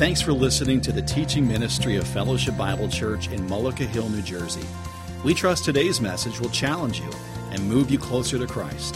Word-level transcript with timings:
Thanks 0.00 0.22
for 0.22 0.32
listening 0.32 0.80
to 0.80 0.92
the 0.92 1.02
teaching 1.02 1.46
ministry 1.46 1.96
of 1.96 2.06
Fellowship 2.08 2.56
Bible 2.56 2.88
Church 2.88 3.28
in 3.28 3.46
Mullica 3.46 3.86
Hill, 3.86 4.08
New 4.08 4.22
Jersey. 4.22 4.66
We 5.26 5.34
trust 5.34 5.66
today's 5.66 6.00
message 6.00 6.40
will 6.40 6.48
challenge 6.48 7.00
you 7.00 7.10
and 7.50 7.68
move 7.68 7.90
you 7.90 7.98
closer 7.98 8.38
to 8.38 8.46
Christ. 8.46 8.94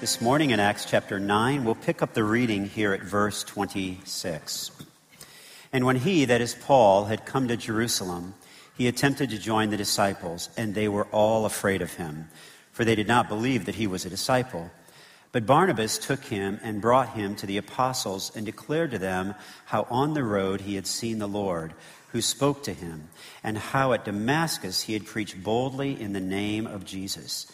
This 0.00 0.20
morning 0.20 0.50
in 0.50 0.60
Acts 0.60 0.84
chapter 0.84 1.18
9, 1.18 1.64
we'll 1.64 1.74
pick 1.74 2.00
up 2.00 2.14
the 2.14 2.22
reading 2.22 2.66
here 2.66 2.92
at 2.92 3.02
verse 3.02 3.42
26. 3.42 4.70
And 5.72 5.84
when 5.84 5.96
he, 5.96 6.26
that 6.26 6.40
is 6.40 6.54
Paul, 6.54 7.06
had 7.06 7.26
come 7.26 7.48
to 7.48 7.56
Jerusalem, 7.56 8.34
he 8.76 8.86
attempted 8.86 9.30
to 9.30 9.38
join 9.38 9.70
the 9.70 9.76
disciples, 9.76 10.48
and 10.56 10.76
they 10.76 10.86
were 10.86 11.06
all 11.06 11.44
afraid 11.44 11.82
of 11.82 11.94
him, 11.94 12.28
for 12.70 12.84
they 12.84 12.94
did 12.94 13.08
not 13.08 13.28
believe 13.28 13.64
that 13.64 13.74
he 13.74 13.88
was 13.88 14.06
a 14.06 14.10
disciple. 14.10 14.70
But 15.30 15.46
Barnabas 15.46 15.98
took 15.98 16.24
him 16.24 16.58
and 16.62 16.80
brought 16.80 17.10
him 17.10 17.36
to 17.36 17.46
the 17.46 17.58
apostles 17.58 18.32
and 18.34 18.46
declared 18.46 18.92
to 18.92 18.98
them 18.98 19.34
how 19.66 19.86
on 19.90 20.14
the 20.14 20.24
road 20.24 20.62
he 20.62 20.74
had 20.74 20.86
seen 20.86 21.18
the 21.18 21.28
Lord, 21.28 21.74
who 22.12 22.22
spoke 22.22 22.62
to 22.62 22.72
him, 22.72 23.08
and 23.44 23.58
how 23.58 23.92
at 23.92 24.06
Damascus 24.06 24.82
he 24.82 24.94
had 24.94 25.04
preached 25.04 25.42
boldly 25.42 26.00
in 26.00 26.14
the 26.14 26.20
name 26.20 26.66
of 26.66 26.86
Jesus. 26.86 27.46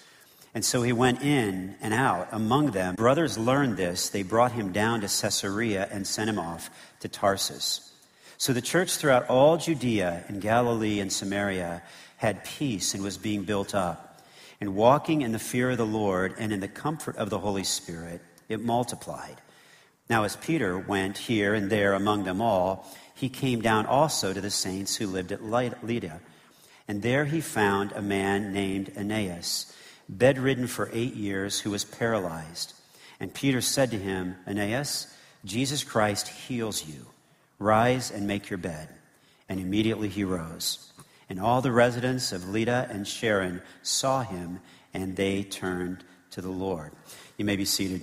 And 0.54 0.64
so 0.64 0.82
he 0.82 0.92
went 0.92 1.22
in 1.22 1.74
and 1.80 1.92
out 1.92 2.28
among 2.30 2.70
them. 2.70 2.94
Brothers 2.94 3.36
learned 3.36 3.76
this. 3.76 4.08
They 4.08 4.22
brought 4.22 4.52
him 4.52 4.70
down 4.70 5.00
to 5.00 5.08
Caesarea 5.08 5.88
and 5.90 6.06
sent 6.06 6.30
him 6.30 6.38
off 6.38 6.70
to 7.00 7.08
Tarsus. 7.08 7.90
So 8.38 8.52
the 8.52 8.62
church 8.62 8.96
throughout 8.96 9.28
all 9.28 9.56
Judea 9.56 10.24
and 10.28 10.40
Galilee 10.40 11.00
and 11.00 11.12
Samaria 11.12 11.82
had 12.18 12.44
peace 12.44 12.94
and 12.94 13.02
was 13.02 13.18
being 13.18 13.42
built 13.42 13.74
up 13.74 14.03
and 14.64 14.74
walking 14.74 15.20
in 15.20 15.32
the 15.32 15.38
fear 15.38 15.72
of 15.72 15.76
the 15.76 15.84
Lord 15.84 16.36
and 16.38 16.50
in 16.50 16.60
the 16.60 16.68
comfort 16.68 17.18
of 17.18 17.28
the 17.28 17.38
Holy 17.38 17.64
Spirit, 17.64 18.22
it 18.48 18.64
multiplied. 18.64 19.42
Now, 20.08 20.24
as 20.24 20.36
Peter 20.36 20.78
went 20.78 21.18
here 21.18 21.52
and 21.52 21.68
there 21.68 21.92
among 21.92 22.24
them 22.24 22.40
all, 22.40 22.90
he 23.14 23.28
came 23.28 23.60
down 23.60 23.84
also 23.84 24.32
to 24.32 24.40
the 24.40 24.50
saints 24.50 24.96
who 24.96 25.06
lived 25.06 25.32
at 25.32 25.44
Lydda. 25.44 26.18
And 26.88 27.02
there 27.02 27.26
he 27.26 27.42
found 27.42 27.92
a 27.92 28.00
man 28.00 28.54
named 28.54 28.90
Aeneas, 28.96 29.70
bedridden 30.08 30.66
for 30.66 30.88
eight 30.94 31.12
years, 31.12 31.60
who 31.60 31.70
was 31.70 31.84
paralyzed. 31.84 32.72
And 33.20 33.34
Peter 33.34 33.60
said 33.60 33.90
to 33.90 33.98
him, 33.98 34.34
Aeneas, 34.46 35.14
Jesus 35.44 35.84
Christ 35.84 36.28
heals 36.28 36.86
you. 36.86 37.04
Rise 37.58 38.10
and 38.10 38.26
make 38.26 38.48
your 38.48 38.58
bed. 38.58 38.88
And 39.46 39.60
immediately 39.60 40.08
he 40.08 40.24
rose. 40.24 40.90
And 41.28 41.40
all 41.40 41.60
the 41.60 41.72
residents 41.72 42.32
of 42.32 42.48
Lydda 42.48 42.88
and 42.90 43.06
Sharon 43.06 43.62
saw 43.82 44.22
him, 44.22 44.60
and 44.92 45.16
they 45.16 45.42
turned 45.42 46.04
to 46.32 46.40
the 46.40 46.50
Lord. 46.50 46.92
You 47.36 47.44
may 47.44 47.56
be 47.56 47.64
seated. 47.64 48.02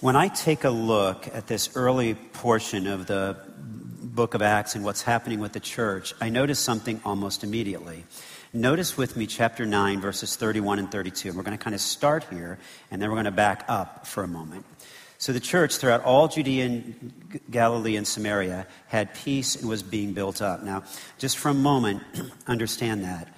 When 0.00 0.14
I 0.16 0.28
take 0.28 0.64
a 0.64 0.70
look 0.70 1.26
at 1.32 1.46
this 1.46 1.74
early 1.74 2.14
portion 2.14 2.86
of 2.86 3.06
the 3.06 3.38
book 3.56 4.34
of 4.34 4.42
Acts 4.42 4.74
and 4.74 4.84
what's 4.84 5.02
happening 5.02 5.40
with 5.40 5.52
the 5.52 5.60
church, 5.60 6.12
I 6.20 6.28
notice 6.28 6.58
something 6.58 7.00
almost 7.04 7.42
immediately. 7.42 8.04
Notice 8.52 8.96
with 8.96 9.16
me 9.16 9.26
chapter 9.26 9.64
9, 9.64 10.00
verses 10.00 10.36
31 10.36 10.78
and 10.78 10.90
32. 10.90 11.28
And 11.28 11.36
We're 11.36 11.44
going 11.44 11.56
to 11.56 11.62
kind 11.62 11.74
of 11.74 11.80
start 11.80 12.24
here, 12.30 12.58
and 12.90 13.00
then 13.00 13.08
we're 13.08 13.16
going 13.16 13.24
to 13.24 13.30
back 13.30 13.64
up 13.68 14.06
for 14.06 14.22
a 14.22 14.28
moment. 14.28 14.64
So 15.18 15.32
the 15.32 15.40
church 15.40 15.76
throughout 15.76 16.04
all 16.04 16.28
Judea 16.28 16.66
and 16.66 17.40
Galilee 17.50 17.96
and 17.96 18.06
Samaria 18.06 18.66
had 18.88 19.14
peace 19.14 19.56
and 19.56 19.68
was 19.68 19.82
being 19.82 20.12
built 20.12 20.42
up. 20.42 20.62
Now, 20.62 20.84
just 21.18 21.38
for 21.38 21.48
a 21.48 21.54
moment, 21.54 22.02
understand 22.46 23.04
that. 23.04 23.28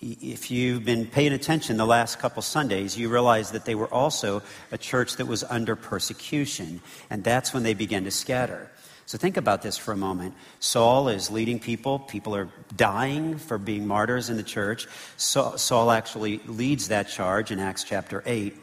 If 0.00 0.50
you've 0.50 0.84
been 0.84 1.06
paying 1.06 1.32
attention 1.32 1.78
the 1.78 1.86
last 1.86 2.18
couple 2.18 2.42
Sundays, 2.42 2.98
you 2.98 3.08
realize 3.08 3.52
that 3.52 3.64
they 3.64 3.74
were 3.74 3.92
also 3.92 4.42
a 4.70 4.76
church 4.76 5.16
that 5.16 5.26
was 5.26 5.42
under 5.44 5.74
persecution, 5.74 6.82
and 7.08 7.24
that's 7.24 7.54
when 7.54 7.62
they 7.62 7.72
began 7.72 8.04
to 8.04 8.10
scatter. 8.10 8.70
So 9.06 9.16
think 9.16 9.36
about 9.36 9.62
this 9.62 9.78
for 9.78 9.92
a 9.92 9.96
moment. 9.96 10.34
Saul 10.58 11.08
is 11.08 11.30
leading 11.30 11.60
people. 11.60 12.00
People 12.00 12.34
are 12.34 12.48
dying 12.76 13.38
for 13.38 13.56
being 13.56 13.86
martyrs 13.86 14.28
in 14.28 14.36
the 14.36 14.42
church. 14.42 14.86
Saul 15.16 15.90
actually 15.90 16.38
leads 16.46 16.88
that 16.88 17.08
charge 17.08 17.50
in 17.50 17.60
Acts 17.60 17.84
chapter 17.84 18.22
8. 18.26 18.54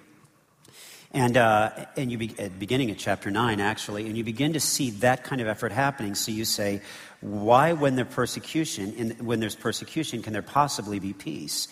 And, 1.14 1.38
uh, 1.38 1.70
and 1.96 2.12
you 2.12 2.18
be, 2.18 2.36
at 2.40 2.58
beginning 2.58 2.90
of 2.90 2.98
chapter 2.98 3.30
9, 3.30 3.60
actually, 3.60 4.08
and 4.08 4.18
you 4.18 4.24
begin 4.24 4.54
to 4.54 4.60
see 4.60 4.90
that 4.92 5.24
kind 5.24 5.42
of 5.42 5.48
effort 5.48 5.72
happening. 5.72 6.16
So 6.16 6.32
you 6.32 6.44
say, 6.44 6.82
why, 7.22 7.74
when, 7.74 8.04
persecution, 8.06 8.94
in, 8.94 9.12
when 9.26 9.40
there's 9.40 9.56
persecution, 9.56 10.24
can 10.24 10.34
there 10.34 10.42
possibly 10.42 11.00
be 11.00 11.14
peace? 11.14 11.68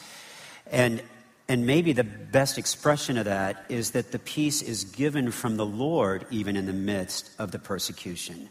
And, 0.68 1.02
and 1.50 1.66
maybe 1.66 1.92
the 1.92 2.04
best 2.04 2.60
expression 2.60 3.18
of 3.18 3.26
that 3.26 3.66
is 3.68 3.92
that 3.92 4.12
the 4.12 4.20
peace 4.20 4.62
is 4.62 4.84
given 4.84 5.32
from 5.32 5.58
the 5.58 5.66
Lord 5.66 6.28
even 6.30 6.56
in 6.56 6.68
the 6.68 6.74
midst 6.74 7.32
of 7.40 7.52
the 7.52 7.60
persecution. 7.60 8.48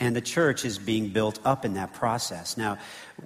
And 0.00 0.16
the 0.16 0.20
church 0.20 0.64
is 0.64 0.78
being 0.78 1.10
built 1.10 1.38
up 1.44 1.64
in 1.64 1.74
that 1.74 1.94
process. 1.94 2.56
Now, 2.56 2.78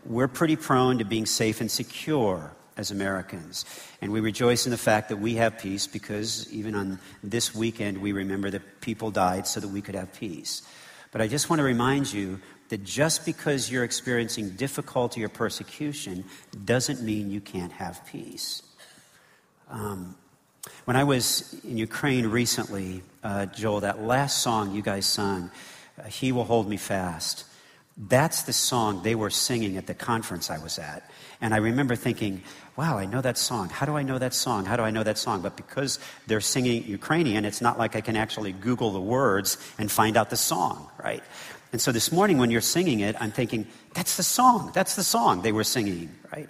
we're 0.04 0.28
pretty 0.28 0.56
prone 0.56 0.98
to 0.98 1.06
being 1.06 1.24
safe 1.24 1.62
and 1.62 1.70
secure 1.70 2.54
as 2.78 2.90
Americans. 2.90 3.64
And 4.00 4.12
we 4.12 4.20
rejoice 4.20 4.64
in 4.64 4.70
the 4.70 4.78
fact 4.78 5.10
that 5.10 5.16
we 5.18 5.34
have 5.34 5.58
peace 5.58 5.86
because 5.86 6.50
even 6.52 6.74
on 6.74 6.98
this 7.22 7.54
weekend, 7.54 7.98
we 7.98 8.12
remember 8.12 8.48
that 8.50 8.80
people 8.80 9.10
died 9.10 9.46
so 9.46 9.60
that 9.60 9.68
we 9.68 9.82
could 9.82 9.96
have 9.96 10.14
peace. 10.14 10.62
But 11.10 11.20
I 11.20 11.26
just 11.26 11.50
want 11.50 11.58
to 11.58 11.64
remind 11.64 12.12
you 12.12 12.40
that 12.68 12.84
just 12.84 13.26
because 13.26 13.70
you're 13.70 13.84
experiencing 13.84 14.50
difficulty 14.50 15.24
or 15.24 15.28
persecution 15.28 16.24
doesn't 16.64 17.02
mean 17.02 17.30
you 17.30 17.40
can't 17.40 17.72
have 17.72 18.06
peace. 18.06 18.62
Um, 19.68 20.16
when 20.84 20.96
I 20.96 21.04
was 21.04 21.58
in 21.64 21.78
Ukraine 21.78 22.26
recently, 22.26 23.02
uh, 23.24 23.46
Joel, 23.46 23.80
that 23.80 24.02
last 24.02 24.42
song 24.42 24.74
you 24.74 24.82
guys 24.82 25.06
sung, 25.06 25.50
uh, 25.98 26.04
He 26.04 26.30
Will 26.30 26.44
Hold 26.44 26.68
Me 26.68 26.76
Fast, 26.76 27.44
that's 27.96 28.42
the 28.42 28.52
song 28.52 29.02
they 29.02 29.14
were 29.14 29.30
singing 29.30 29.76
at 29.76 29.86
the 29.86 29.94
conference 29.94 30.50
I 30.50 30.58
was 30.58 30.78
at. 30.78 31.10
And 31.40 31.52
I 31.52 31.56
remember 31.58 31.96
thinking, 31.96 32.42
wow, 32.78 32.96
I 32.96 33.06
know 33.06 33.20
that 33.20 33.36
song. 33.36 33.70
How 33.70 33.86
do 33.86 33.96
I 33.96 34.04
know 34.04 34.20
that 34.20 34.32
song? 34.32 34.64
How 34.64 34.76
do 34.76 34.84
I 34.84 34.92
know 34.92 35.02
that 35.02 35.18
song? 35.18 35.42
But 35.42 35.56
because 35.56 35.98
they're 36.28 36.40
singing 36.40 36.84
Ukrainian, 36.84 37.44
it's 37.44 37.60
not 37.60 37.76
like 37.76 37.96
I 37.96 38.00
can 38.00 38.14
actually 38.14 38.52
Google 38.52 38.92
the 38.92 39.00
words 39.00 39.58
and 39.78 39.90
find 39.90 40.16
out 40.16 40.30
the 40.30 40.36
song, 40.36 40.88
right? 41.02 41.24
And 41.72 41.80
so 41.80 41.90
this 41.90 42.12
morning 42.12 42.38
when 42.38 42.52
you're 42.52 42.60
singing 42.60 43.00
it, 43.00 43.16
I'm 43.18 43.32
thinking, 43.32 43.66
that's 43.94 44.16
the 44.16 44.22
song. 44.22 44.70
That's 44.74 44.94
the 44.94 45.02
song 45.02 45.42
they 45.42 45.50
were 45.50 45.64
singing, 45.64 46.16
right? 46.32 46.48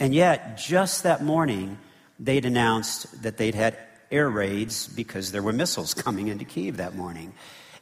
And 0.00 0.12
yet, 0.12 0.58
just 0.58 1.04
that 1.04 1.22
morning, 1.22 1.78
they'd 2.18 2.44
announced 2.44 3.22
that 3.22 3.36
they'd 3.36 3.54
had 3.54 3.78
air 4.10 4.28
raids 4.28 4.88
because 4.88 5.30
there 5.30 5.44
were 5.44 5.52
missiles 5.52 5.94
coming 6.04 6.26
into 6.26 6.44
Kiev 6.44 6.78
that 6.78 6.96
morning. 6.96 7.34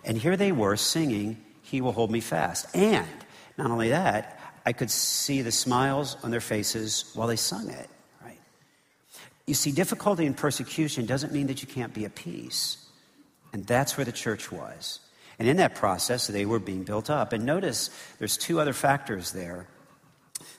And 0.04 0.18
here 0.18 0.36
they 0.36 0.52
were 0.52 0.76
singing, 0.76 1.42
He 1.62 1.80
Will 1.80 1.92
Hold 1.92 2.10
Me 2.10 2.20
Fast. 2.20 2.66
And 2.76 3.08
not 3.56 3.70
only 3.70 3.88
that, 3.88 4.38
I 4.64 4.72
could 4.72 4.90
see 4.90 5.42
the 5.42 5.52
smiles 5.52 6.16
on 6.22 6.30
their 6.30 6.40
faces 6.40 7.10
while 7.14 7.28
they 7.28 7.36
sung 7.36 7.70
it, 7.70 7.88
right? 8.22 8.38
You 9.46 9.54
see, 9.54 9.72
difficulty 9.72 10.26
and 10.26 10.36
persecution 10.36 11.06
doesn't 11.06 11.32
mean 11.32 11.46
that 11.46 11.62
you 11.62 11.68
can't 11.68 11.94
be 11.94 12.04
at 12.04 12.14
peace. 12.14 12.76
And 13.52 13.66
that's 13.66 13.96
where 13.96 14.04
the 14.04 14.12
church 14.12 14.52
was. 14.52 15.00
And 15.38 15.48
in 15.48 15.56
that 15.56 15.74
process, 15.74 16.26
they 16.26 16.44
were 16.44 16.58
being 16.58 16.84
built 16.84 17.08
up. 17.10 17.32
And 17.32 17.44
notice 17.44 17.90
there's 18.18 18.36
two 18.36 18.60
other 18.60 18.72
factors 18.74 19.32
there. 19.32 19.66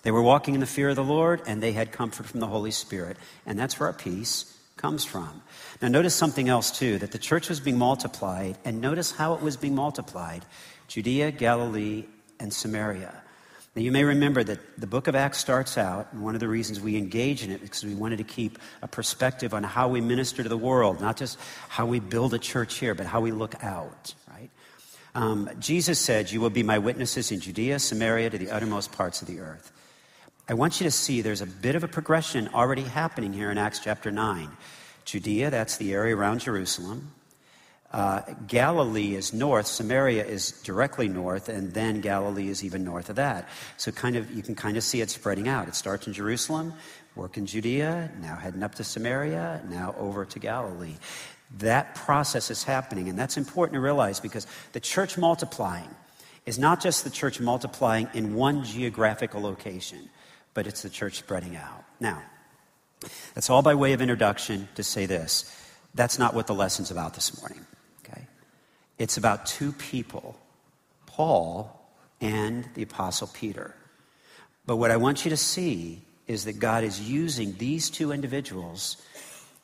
They 0.03 0.11
were 0.11 0.21
walking 0.21 0.55
in 0.55 0.59
the 0.59 0.65
fear 0.65 0.89
of 0.89 0.95
the 0.95 1.03
Lord, 1.03 1.43
and 1.45 1.61
they 1.61 1.71
had 1.71 1.91
comfort 1.91 2.25
from 2.25 2.39
the 2.39 2.47
Holy 2.47 2.71
Spirit. 2.71 3.17
And 3.45 3.57
that's 3.57 3.79
where 3.79 3.87
our 3.87 3.93
peace 3.93 4.57
comes 4.77 5.05
from. 5.05 5.43
Now, 5.81 5.87
notice 5.89 6.15
something 6.15 6.49
else, 6.49 6.71
too 6.71 6.97
that 6.97 7.11
the 7.11 7.19
church 7.19 7.49
was 7.49 7.59
being 7.59 7.77
multiplied, 7.77 8.57
and 8.65 8.81
notice 8.81 9.11
how 9.11 9.35
it 9.35 9.41
was 9.41 9.55
being 9.57 9.75
multiplied 9.75 10.43
Judea, 10.87 11.31
Galilee, 11.31 12.05
and 12.39 12.51
Samaria. 12.51 13.13
Now, 13.73 13.81
you 13.81 13.91
may 13.93 14.03
remember 14.03 14.43
that 14.43 14.59
the 14.77 14.87
book 14.87 15.07
of 15.07 15.15
Acts 15.15 15.37
starts 15.37 15.77
out, 15.77 16.11
and 16.11 16.21
one 16.21 16.33
of 16.35 16.41
the 16.41 16.47
reasons 16.49 16.81
we 16.81 16.97
engage 16.97 17.43
in 17.43 17.51
it 17.51 17.55
is 17.55 17.61
because 17.61 17.85
we 17.85 17.95
wanted 17.95 18.17
to 18.17 18.25
keep 18.25 18.59
a 18.81 18.87
perspective 18.87 19.53
on 19.53 19.63
how 19.63 19.87
we 19.87 20.01
minister 20.01 20.43
to 20.43 20.49
the 20.49 20.57
world, 20.57 20.99
not 20.99 21.15
just 21.15 21.39
how 21.69 21.85
we 21.85 22.01
build 22.01 22.33
a 22.33 22.39
church 22.39 22.79
here, 22.79 22.93
but 22.93 23.05
how 23.05 23.21
we 23.21 23.31
look 23.31 23.63
out, 23.63 24.13
right? 24.29 24.49
Um, 25.15 25.49
Jesus 25.57 25.99
said, 25.99 26.31
You 26.31 26.41
will 26.41 26.49
be 26.49 26.63
my 26.63 26.79
witnesses 26.79 27.31
in 27.31 27.39
Judea, 27.39 27.79
Samaria, 27.79 28.29
to 28.31 28.37
the 28.37 28.51
uttermost 28.51 28.91
parts 28.91 29.21
of 29.21 29.29
the 29.29 29.39
earth. 29.39 29.71
I 30.49 30.53
want 30.53 30.81
you 30.81 30.83
to 30.83 30.91
see 30.91 31.21
there's 31.21 31.39
a 31.39 31.45
bit 31.45 31.75
of 31.75 31.83
a 31.85 31.87
progression 31.87 32.49
already 32.53 32.83
happening 32.83 33.31
here 33.31 33.51
in 33.51 33.57
Acts 33.57 33.79
chapter 33.79 34.11
9. 34.11 34.49
Judea, 35.05 35.49
that's 35.49 35.77
the 35.77 35.93
area 35.93 36.15
around 36.15 36.41
Jerusalem. 36.41 37.13
Uh, 37.93 38.21
Galilee 38.47 39.15
is 39.15 39.33
north, 39.33 39.67
Samaria 39.67 40.25
is 40.25 40.51
directly 40.63 41.09
north, 41.09 41.49
and 41.49 41.73
then 41.73 41.99
Galilee 42.01 42.47
is 42.47 42.63
even 42.63 42.83
north 42.85 43.09
of 43.09 43.17
that. 43.17 43.49
So 43.77 43.91
kind 43.91 44.15
of 44.15 44.31
you 44.31 44.41
can 44.41 44.55
kind 44.55 44.77
of 44.77 44.83
see 44.83 45.01
it 45.01 45.09
spreading 45.09 45.47
out. 45.47 45.67
It 45.67 45.75
starts 45.75 46.07
in 46.07 46.13
Jerusalem, 46.13 46.73
work 47.15 47.37
in 47.37 47.45
Judea, 47.45 48.11
now 48.21 48.35
heading 48.35 48.63
up 48.63 48.75
to 48.75 48.83
Samaria, 48.83 49.63
now 49.69 49.93
over 49.99 50.23
to 50.25 50.39
Galilee. 50.39 50.95
That 51.57 51.95
process 51.95 52.49
is 52.49 52.63
happening, 52.63 53.09
and 53.09 53.19
that's 53.19 53.35
important 53.35 53.73
to 53.75 53.81
realize 53.81 54.21
because 54.21 54.47
the 54.71 54.79
church 54.79 55.17
multiplying 55.17 55.89
is 56.45 56.57
not 56.57 56.81
just 56.81 57.03
the 57.03 57.09
church 57.09 57.39
multiplying 57.41 58.07
in 58.13 58.35
one 58.35 58.63
geographical 58.63 59.41
location, 59.41 60.09
but 60.53 60.65
it's 60.65 60.81
the 60.81 60.89
church 60.89 61.17
spreading 61.17 61.57
out. 61.57 61.83
Now, 61.99 62.23
That's 63.33 63.49
all 63.49 63.61
by 63.61 63.75
way 63.75 63.93
of 63.93 64.01
introduction 64.01 64.69
to 64.75 64.83
say 64.83 65.05
this. 65.05 65.45
That's 65.93 66.19
not 66.19 66.33
what 66.33 66.47
the 66.47 66.53
lesson's 66.53 66.91
about 66.91 67.15
this 67.15 67.39
morning? 67.41 67.65
It's 69.01 69.17
about 69.17 69.47
two 69.47 69.71
people, 69.71 70.35
Paul 71.07 71.75
and 72.21 72.69
the 72.75 72.83
Apostle 72.83 73.31
Peter. 73.33 73.73
But 74.67 74.75
what 74.75 74.91
I 74.91 74.97
want 74.97 75.25
you 75.25 75.31
to 75.31 75.37
see 75.37 76.03
is 76.27 76.45
that 76.45 76.59
God 76.59 76.83
is 76.83 77.01
using 77.01 77.55
these 77.57 77.89
two 77.89 78.11
individuals 78.11 79.01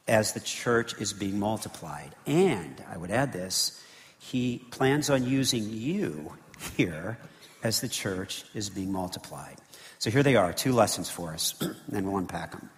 as 0.07 0.33
the 0.33 0.39
church 0.39 0.99
is 0.99 1.13
being 1.13 1.37
multiplied. 1.37 2.15
And 2.25 2.83
I 2.91 2.97
would 2.97 3.11
add 3.11 3.31
this 3.31 3.79
He 4.17 4.57
plans 4.71 5.07
on 5.11 5.23
using 5.23 5.69
you 5.69 6.33
here 6.75 7.19
as 7.61 7.79
the 7.79 7.87
church 7.87 8.43
is 8.55 8.71
being 8.71 8.91
multiplied. 8.91 9.57
So 9.99 10.09
here 10.09 10.23
they 10.23 10.35
are, 10.35 10.51
two 10.51 10.73
lessons 10.73 11.11
for 11.11 11.31
us, 11.31 11.53
and 11.93 12.07
we'll 12.07 12.17
unpack 12.17 12.53
them. 12.53 12.71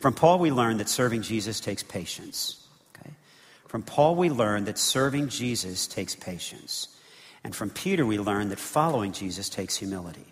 From 0.00 0.14
Paul, 0.14 0.38
we 0.38 0.50
learn 0.50 0.78
that 0.78 0.88
serving 0.88 1.20
Jesus 1.20 1.60
takes 1.60 1.82
patience. 1.82 2.65
From 3.66 3.82
Paul, 3.82 4.14
we 4.14 4.30
learn 4.30 4.64
that 4.64 4.78
serving 4.78 5.28
Jesus 5.28 5.86
takes 5.86 6.14
patience. 6.14 6.88
And 7.44 7.54
from 7.54 7.70
Peter, 7.70 8.06
we 8.06 8.18
learn 8.18 8.48
that 8.48 8.58
following 8.58 9.12
Jesus 9.12 9.48
takes 9.48 9.76
humility. 9.76 10.26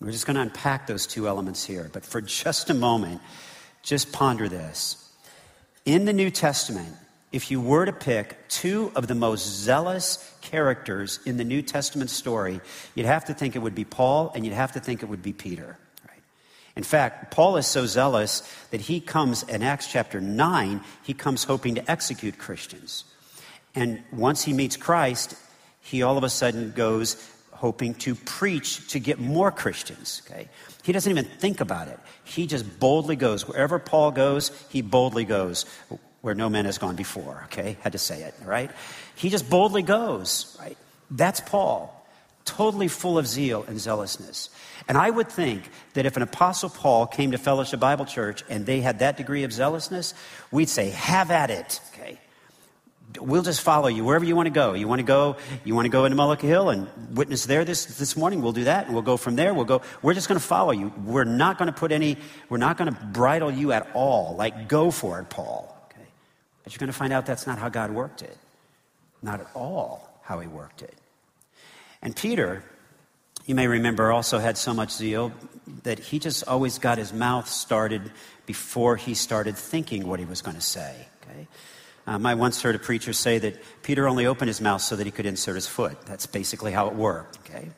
We're 0.00 0.12
just 0.12 0.26
going 0.26 0.36
to 0.36 0.42
unpack 0.42 0.86
those 0.86 1.06
two 1.06 1.26
elements 1.26 1.64
here. 1.64 1.90
But 1.92 2.04
for 2.04 2.20
just 2.20 2.68
a 2.70 2.74
moment, 2.74 3.22
just 3.82 4.12
ponder 4.12 4.48
this. 4.48 5.10
In 5.84 6.04
the 6.04 6.12
New 6.12 6.30
Testament, 6.30 6.94
if 7.32 7.50
you 7.50 7.60
were 7.60 7.84
to 7.84 7.92
pick 7.92 8.48
two 8.48 8.92
of 8.94 9.06
the 9.06 9.14
most 9.14 9.46
zealous 9.46 10.34
characters 10.40 11.20
in 11.24 11.36
the 11.36 11.44
New 11.44 11.62
Testament 11.62 12.10
story, 12.10 12.60
you'd 12.94 13.06
have 13.06 13.24
to 13.26 13.34
think 13.34 13.56
it 13.56 13.60
would 13.60 13.74
be 13.74 13.84
Paul 13.84 14.32
and 14.34 14.44
you'd 14.44 14.54
have 14.54 14.72
to 14.72 14.80
think 14.80 15.02
it 15.02 15.06
would 15.06 15.22
be 15.22 15.32
Peter. 15.32 15.78
In 16.76 16.82
fact, 16.82 17.30
Paul 17.30 17.56
is 17.56 17.66
so 17.66 17.86
zealous 17.86 18.42
that 18.70 18.82
he 18.82 19.00
comes 19.00 19.42
in 19.42 19.62
Acts 19.62 19.90
chapter 19.90 20.20
9, 20.20 20.82
he 21.02 21.14
comes 21.14 21.44
hoping 21.44 21.74
to 21.76 21.90
execute 21.90 22.38
Christians. 22.38 23.04
And 23.74 24.02
once 24.12 24.44
he 24.44 24.52
meets 24.52 24.76
Christ, 24.76 25.34
he 25.80 26.02
all 26.02 26.18
of 26.18 26.24
a 26.24 26.28
sudden 26.28 26.72
goes 26.72 27.16
hoping 27.52 27.94
to 27.94 28.14
preach 28.14 28.88
to 28.88 29.00
get 29.00 29.18
more 29.18 29.50
Christians. 29.50 30.20
Okay? 30.26 30.48
He 30.82 30.92
doesn't 30.92 31.10
even 31.10 31.24
think 31.24 31.60
about 31.60 31.88
it. 31.88 31.98
He 32.24 32.46
just 32.46 32.78
boldly 32.78 33.16
goes. 33.16 33.48
Wherever 33.48 33.78
Paul 33.78 34.10
goes, 34.10 34.50
he 34.68 34.82
boldly 34.82 35.24
goes 35.24 35.64
where 36.20 36.34
no 36.34 36.48
man 36.48 36.64
has 36.64 36.76
gone 36.76 36.96
before, 36.96 37.42
okay? 37.44 37.76
Had 37.82 37.92
to 37.92 37.98
say 37.98 38.22
it, 38.22 38.34
right? 38.44 38.70
He 39.14 39.28
just 39.28 39.48
boldly 39.48 39.82
goes, 39.82 40.56
right? 40.58 40.76
That's 41.08 41.40
Paul, 41.40 41.95
totally 42.46 42.88
full 42.88 43.18
of 43.18 43.26
zeal 43.26 43.64
and 43.68 43.78
zealousness. 43.78 44.48
And 44.88 44.96
I 44.96 45.10
would 45.10 45.28
think 45.28 45.68
that 45.94 46.06
if 46.06 46.16
an 46.16 46.22
apostle 46.22 46.70
Paul 46.70 47.06
came 47.06 47.32
to 47.32 47.38
Fellowship 47.38 47.80
Bible 47.80 48.06
Church 48.06 48.44
and 48.48 48.64
they 48.64 48.80
had 48.80 49.00
that 49.00 49.16
degree 49.16 49.42
of 49.42 49.52
zealousness, 49.52 50.14
we'd 50.50 50.68
say, 50.68 50.90
have 50.90 51.30
at 51.30 51.50
it, 51.50 51.80
okay? 51.92 52.18
We'll 53.20 53.42
just 53.42 53.60
follow 53.60 53.88
you 53.88 54.04
wherever 54.04 54.24
you 54.24 54.36
want 54.36 54.46
to 54.46 54.52
go. 54.52 54.74
You 54.74 54.88
want 54.88 55.00
to 55.00 55.04
go, 55.04 55.36
you 55.64 55.74
want 55.74 55.86
to 55.86 55.90
go 55.90 56.04
into 56.04 56.16
Mullica 56.16 56.42
Hill 56.42 56.70
and 56.70 56.88
witness 57.16 57.46
there 57.46 57.64
this, 57.64 57.98
this 57.98 58.16
morning, 58.16 58.42
we'll 58.42 58.52
do 58.52 58.64
that, 58.64 58.86
and 58.86 58.94
we'll 58.94 59.02
go 59.02 59.16
from 59.16 59.36
there. 59.36 59.52
We'll 59.52 59.64
go, 59.64 59.82
we're 60.02 60.14
just 60.14 60.28
going 60.28 60.40
to 60.40 60.46
follow 60.46 60.72
you. 60.72 60.92
We're 61.04 61.24
not 61.24 61.58
going 61.58 61.66
to 61.66 61.72
put 61.72 61.92
any, 61.92 62.16
we're 62.48 62.58
not 62.58 62.76
going 62.76 62.92
to 62.92 63.00
bridle 63.06 63.50
you 63.50 63.72
at 63.72 63.88
all. 63.94 64.36
Like, 64.36 64.68
go 64.68 64.90
for 64.90 65.18
it, 65.20 65.30
Paul. 65.30 65.74
Okay? 65.90 66.06
But 66.62 66.72
you're 66.72 66.80
going 66.80 66.92
to 66.92 66.98
find 66.98 67.12
out 67.12 67.26
that's 67.26 67.46
not 67.46 67.58
how 67.58 67.68
God 67.68 67.90
worked 67.90 68.22
it. 68.22 68.36
Not 69.22 69.40
at 69.40 69.48
all 69.54 70.20
how 70.22 70.40
he 70.40 70.46
worked 70.46 70.82
it. 70.82 70.94
And 72.02 72.14
Peter, 72.14 72.62
you 73.46 73.54
may 73.54 73.66
remember, 73.66 74.12
also 74.12 74.38
had 74.38 74.58
so 74.58 74.74
much 74.74 74.92
zeal 74.92 75.32
that 75.82 75.98
he 75.98 76.18
just 76.18 76.46
always 76.46 76.78
got 76.78 76.98
his 76.98 77.12
mouth 77.12 77.48
started 77.48 78.10
before 78.46 78.96
he 78.96 79.14
started 79.14 79.56
thinking 79.56 80.06
what 80.06 80.18
he 80.18 80.24
was 80.24 80.42
going 80.42 80.56
to 80.56 80.62
say. 80.62 80.94
Okay? 81.22 81.46
Um, 82.06 82.24
I 82.24 82.34
once 82.34 82.62
heard 82.62 82.76
a 82.76 82.78
preacher 82.78 83.12
say 83.12 83.38
that 83.38 83.60
Peter 83.82 84.06
only 84.06 84.26
opened 84.26 84.48
his 84.48 84.60
mouth 84.60 84.80
so 84.80 84.94
that 84.96 85.06
he 85.06 85.10
could 85.10 85.26
insert 85.26 85.56
his 85.56 85.66
foot. 85.66 86.00
That's 86.06 86.26
basically 86.26 86.72
how 86.72 86.86
it 86.86 86.94
worked. 86.94 87.38
Okay? 87.40 87.70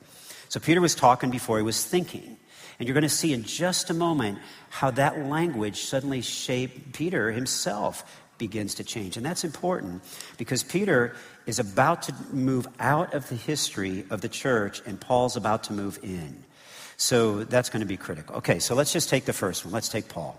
So 0.49 0.61
Peter 0.61 0.81
was 0.81 0.95
talking 0.95 1.31
before 1.31 1.57
he 1.57 1.63
was 1.63 1.83
thinking. 1.85 2.37
And 2.79 2.87
you're 2.87 2.95
going 2.95 3.03
to 3.03 3.09
see 3.09 3.33
in 3.33 3.43
just 3.43 3.91
a 3.91 3.95
moment 3.95 4.39
how 4.71 4.91
that 4.93 5.19
language 5.27 5.81
suddenly 5.81 6.21
shaped 6.21 6.93
Peter 6.93 7.33
himself 7.33 8.23
begins 8.39 8.77
to 8.77 8.85
change. 8.85 9.17
And 9.17 9.27
that's 9.27 9.45
important 9.45 10.03
because 10.37 10.63
Peter 10.63 11.17
is 11.49 11.59
about 11.59 12.03
to 12.03 12.15
move 12.31 12.69
out 12.79 13.15
of 13.15 13.27
the 13.31 13.35
history 13.35 14.05
of 14.11 14.21
the 14.21 14.29
church 14.29 14.83
and 14.85 15.01
Paul's 15.01 15.35
about 15.35 15.65
to 15.65 15.73
move 15.73 15.99
in. 16.03 16.45
So 16.99 17.45
that's 17.45 17.71
going 17.71 17.81
to 17.81 17.87
be 17.87 17.97
critical. 17.97 18.37
Okay, 18.37 18.59
so 18.59 18.75
let's 18.75 18.93
just 18.93 19.09
take 19.09 19.25
the 19.25 19.33
first 19.33 19.65
one. 19.65 19.73
Let's 19.73 19.89
take 19.89 20.09
Paul. 20.09 20.39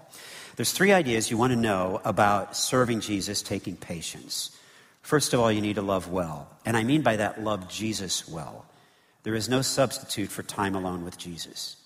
There's 0.55 0.71
three 0.71 0.91
ideas 0.91 1.31
you 1.31 1.37
want 1.37 1.51
to 1.51 1.59
know 1.59 1.99
about 2.05 2.55
serving 2.55 2.99
Jesus 2.99 3.41
taking 3.41 3.75
patience. 3.75 4.55
First 5.01 5.33
of 5.33 5.39
all, 5.39 5.51
you 5.51 5.61
need 5.61 5.75
to 5.75 5.81
love 5.81 6.11
well. 6.11 6.47
And 6.63 6.77
I 6.77 6.83
mean 6.83 7.01
by 7.01 7.15
that, 7.15 7.43
love 7.43 7.67
Jesus 7.69 8.29
well. 8.29 8.67
There 9.23 9.33
is 9.33 9.49
no 9.49 9.63
substitute 9.63 10.29
for 10.29 10.43
time 10.43 10.75
alone 10.75 11.03
with 11.03 11.17
Jesus. 11.17 11.77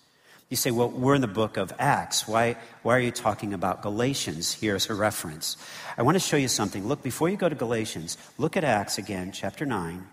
You 0.54 0.58
say, 0.58 0.70
well, 0.70 0.92
we're 0.92 1.16
in 1.16 1.22
the 1.22 1.28
book 1.28 1.58
of 1.58 1.74
Acts. 1.80 2.28
Why, 2.28 2.58
why 2.84 2.96
are 2.96 3.00
you 3.00 3.10
talking 3.10 3.56
about 3.56 3.82
Galatians 3.82 4.54
here 4.54 4.76
as 4.76 4.88
a 4.88 4.94
reference? 4.94 5.58
I 5.98 6.04
want 6.04 6.14
to 6.14 6.20
show 6.20 6.38
you 6.38 6.48
something. 6.48 6.88
Look, 6.88 7.02
before 7.02 7.28
you 7.28 7.38
go 7.38 7.50
to 7.50 7.56
Galatians, 7.56 8.20
look 8.38 8.56
at 8.56 8.64
Acts 8.64 9.00
again, 9.00 9.32
chapter 9.32 9.66
9. 9.66 10.08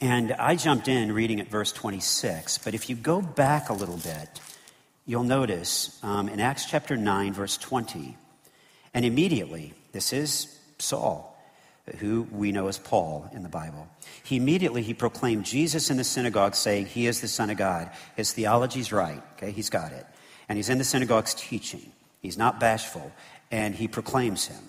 And 0.00 0.32
I 0.32 0.54
jumped 0.54 0.88
in 0.88 1.12
reading 1.12 1.40
at 1.40 1.48
verse 1.48 1.72
26, 1.72 2.56
but 2.64 2.72
if 2.72 2.88
you 2.88 2.96
go 2.96 3.20
back 3.20 3.68
a 3.68 3.74
little 3.74 3.98
bit, 3.98 4.40
you'll 5.04 5.24
notice 5.24 6.02
um, 6.02 6.30
in 6.30 6.40
Acts 6.40 6.64
chapter 6.64 6.96
9, 6.96 7.34
verse 7.34 7.58
20, 7.58 8.16
and 8.94 9.04
immediately, 9.04 9.74
this 9.92 10.14
is 10.14 10.58
Saul 10.78 11.35
who 11.98 12.26
we 12.32 12.52
know 12.52 12.68
as 12.68 12.78
Paul 12.78 13.30
in 13.32 13.42
the 13.42 13.48
Bible. 13.48 13.88
He 14.24 14.36
immediately 14.36 14.82
he 14.82 14.94
proclaimed 14.94 15.44
Jesus 15.44 15.90
in 15.90 15.96
the 15.96 16.04
synagogue, 16.04 16.54
saying, 16.54 16.86
He 16.86 17.06
is 17.06 17.20
the 17.20 17.28
Son 17.28 17.50
of 17.50 17.56
God. 17.56 17.90
His 18.16 18.32
theology's 18.32 18.92
right. 18.92 19.22
Okay, 19.36 19.52
he's 19.52 19.70
got 19.70 19.92
it. 19.92 20.06
And 20.48 20.56
he's 20.56 20.68
in 20.68 20.78
the 20.78 20.84
synagogues 20.84 21.34
teaching. 21.34 21.92
He's 22.20 22.38
not 22.38 22.58
bashful, 22.58 23.12
and 23.50 23.74
he 23.74 23.86
proclaims 23.86 24.46
him. 24.46 24.62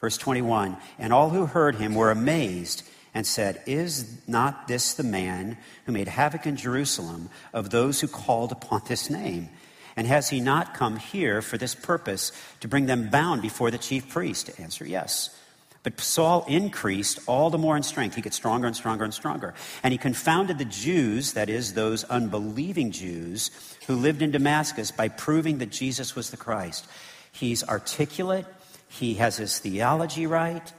Verse 0.00 0.18
21 0.18 0.76
And 0.98 1.12
all 1.12 1.30
who 1.30 1.46
heard 1.46 1.76
him 1.76 1.94
were 1.94 2.10
amazed 2.10 2.82
and 3.14 3.26
said, 3.26 3.62
Is 3.66 4.20
not 4.26 4.68
this 4.68 4.94
the 4.94 5.02
man 5.02 5.56
who 5.86 5.92
made 5.92 6.08
havoc 6.08 6.46
in 6.46 6.56
Jerusalem 6.56 7.30
of 7.52 7.70
those 7.70 8.00
who 8.00 8.08
called 8.08 8.52
upon 8.52 8.82
this 8.86 9.08
name? 9.08 9.48
And 9.96 10.06
has 10.06 10.30
he 10.30 10.40
not 10.40 10.74
come 10.74 10.96
here 10.96 11.42
for 11.42 11.58
this 11.58 11.74
purpose, 11.74 12.32
to 12.60 12.68
bring 12.68 12.86
them 12.86 13.10
bound 13.10 13.42
before 13.42 13.70
the 13.70 13.78
chief 13.78 14.08
priest? 14.08 14.50
Answer 14.58 14.86
yes. 14.86 15.38
But 15.82 16.00
Saul 16.00 16.44
increased 16.46 17.18
all 17.26 17.50
the 17.50 17.58
more 17.58 17.76
in 17.76 17.82
strength. 17.82 18.14
He 18.14 18.22
gets 18.22 18.36
stronger 18.36 18.68
and 18.68 18.76
stronger 18.76 19.02
and 19.04 19.12
stronger. 19.12 19.54
And 19.82 19.90
he 19.90 19.98
confounded 19.98 20.58
the 20.58 20.64
Jews, 20.64 21.32
that 21.32 21.50
is, 21.50 21.74
those 21.74 22.04
unbelieving 22.04 22.92
Jews 22.92 23.50
who 23.88 23.96
lived 23.96 24.22
in 24.22 24.30
Damascus, 24.30 24.92
by 24.92 25.08
proving 25.08 25.58
that 25.58 25.70
Jesus 25.70 26.14
was 26.14 26.30
the 26.30 26.36
Christ. 26.36 26.86
He's 27.32 27.64
articulate, 27.64 28.46
he 28.88 29.14
has 29.14 29.38
his 29.38 29.58
theology 29.58 30.26
right, 30.26 30.72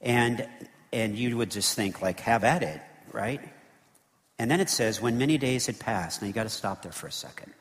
and, 0.00 0.46
and 0.92 1.16
you 1.16 1.36
would 1.36 1.50
just 1.50 1.74
think, 1.74 2.00
like, 2.00 2.20
have 2.20 2.44
at 2.44 2.62
it, 2.62 2.80
right? 3.12 3.40
And 4.38 4.48
then 4.50 4.60
it 4.60 4.70
says, 4.70 5.00
when 5.00 5.18
many 5.18 5.38
days 5.38 5.66
had 5.66 5.80
passed. 5.80 6.20
Now 6.20 6.28
you 6.28 6.34
got 6.34 6.44
to 6.44 6.50
stop 6.50 6.82
there 6.82 6.92
for 6.92 7.08
a 7.08 7.12
second. 7.12 7.52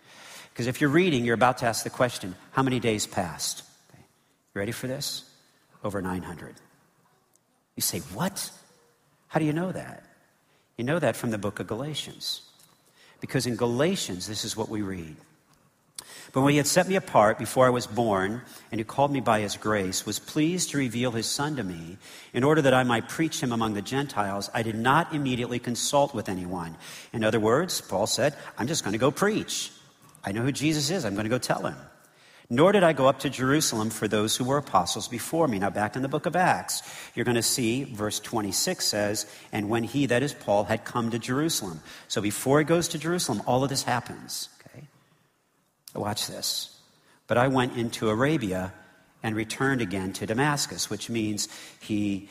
Because 0.52 0.68
if 0.68 0.82
you're 0.82 0.90
reading, 0.90 1.26
you're 1.26 1.34
about 1.34 1.58
to 1.60 1.66
ask 1.66 1.84
the 1.84 1.90
question, 1.90 2.36
how 2.52 2.62
many 2.62 2.80
days 2.80 3.08
passed? 3.08 3.64
Okay. 3.90 4.04
You 4.54 4.60
ready 4.60 4.72
for 4.72 4.88
this? 4.88 5.30
Over 5.84 6.02
900. 6.02 6.56
You 7.76 7.82
say, 7.82 8.00
What? 8.14 8.52
How 9.28 9.40
do 9.40 9.46
you 9.46 9.54
know 9.54 9.72
that? 9.72 10.04
You 10.78 10.84
know 10.84 11.00
that 11.00 11.16
from 11.16 11.32
the 11.32 11.38
book 11.38 11.60
of 11.60 11.68
Galatians. 11.68 12.42
Because 13.22 13.48
in 13.48 13.56
Galatians, 13.56 14.28
this 14.28 14.46
is 14.46 14.56
what 14.56 14.70
we 14.70 14.82
read. 14.82 15.16
But 16.34 16.42
when 16.42 16.52
he 16.52 16.58
had 16.58 16.68
set 16.68 16.88
me 16.88 16.96
apart 16.96 17.40
before 17.40 17.66
I 17.66 17.70
was 17.70 17.88
born, 17.88 18.42
and 18.72 18.80
who 18.80 18.86
called 18.86 19.12
me 19.12 19.22
by 19.22 19.40
his 19.40 19.56
grace, 19.56 20.06
was 20.06 20.20
pleased 20.20 20.72
to 20.72 20.78
reveal 20.78 21.12
his 21.12 21.28
son 21.28 21.56
to 21.56 21.64
me, 21.64 21.98
in 22.34 22.44
order 22.44 22.62
that 22.62 22.74
I 22.74 22.84
might 22.84 23.08
preach 23.08 23.42
him 23.42 23.54
among 23.54 23.74
the 23.74 23.82
Gentiles, 23.82 24.50
I 24.54 24.62
did 24.62 24.76
not 24.76 25.14
immediately 25.14 25.60
consult 25.60 26.14
with 26.14 26.28
anyone. 26.28 26.76
In 27.14 27.24
other 27.24 27.40
words, 27.40 27.80
Paul 27.80 28.08
said, 28.08 28.36
I'm 28.58 28.68
just 28.68 28.84
going 28.84 28.94
to 28.94 29.00
go 29.00 29.12
preach. 29.12 29.72
I 30.26 30.34
know 30.34 30.42
who 30.42 30.52
Jesus 30.52 30.90
is. 30.90 31.06
I'm 31.06 31.14
going 31.14 31.26
to 31.26 31.30
go 31.30 31.38
tell 31.38 31.66
him. 31.66 31.78
Nor 32.50 32.74
did 32.74 32.84
I 32.84 32.94
go 32.94 33.08
up 33.08 33.20
to 33.20 33.30
Jerusalem 33.30 33.90
for 33.90 34.08
those 34.08 34.36
who 34.36 34.44
were 34.44 34.58
apostles 34.58 35.08
before 35.08 35.48
me. 35.48 35.58
Now, 35.58 35.72
back 35.72 35.96
in 35.96 36.04
the 36.04 36.08
book 36.08 36.28
of 36.28 36.36
Acts, 36.36 36.84
you're 37.16 37.26
going 37.26 37.36
to 37.36 37.42
see 37.42 37.86
verse 37.86 38.20
26 38.20 38.86
says, 38.86 39.26
And 39.52 39.70
when 39.70 39.84
he, 39.84 40.06
that 40.06 40.22
is 40.22 40.34
Paul, 40.34 40.66
had 40.66 40.86
come 40.86 41.10
to 41.10 41.18
Jerusalem. 41.18 41.82
So 42.08 42.22
before 42.22 42.60
he 42.60 42.66
goes 42.66 42.88
to 42.90 43.00
Jerusalem, 43.00 43.42
all 43.48 43.64
of 43.64 43.70
this 43.70 43.84
happens. 43.84 44.50
Okay? 44.62 44.86
Watch 45.96 46.28
this. 46.28 46.80
But 47.26 47.40
I 47.40 47.48
went 47.48 47.78
into 47.78 48.10
Arabia 48.10 48.74
and 49.24 49.36
returned 49.36 49.82
again 49.82 50.14
to 50.14 50.28
Damascus, 50.28 50.88
which 50.88 51.10
means 51.10 51.48
he 51.80 52.30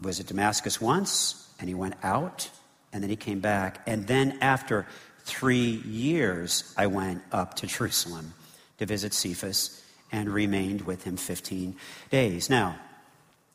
was 0.00 0.20
at 0.20 0.26
Damascus 0.26 0.80
once 0.80 1.50
and 1.58 1.68
he 1.68 1.74
went 1.74 1.96
out 2.02 2.48
and 2.94 3.02
then 3.02 3.10
he 3.10 3.16
came 3.16 3.40
back. 3.40 3.82
And 3.86 4.06
then 4.06 4.38
after 4.40 4.86
three 5.24 5.82
years, 5.86 6.72
I 6.78 6.86
went 6.86 7.22
up 7.30 7.56
to 7.56 7.66
Jerusalem 7.66 8.32
to 8.80 8.86
visit 8.86 9.12
Cephas 9.12 9.82
and 10.10 10.30
remained 10.30 10.82
with 10.82 11.04
him 11.04 11.16
15 11.16 11.76
days. 12.10 12.48
Now, 12.48 12.76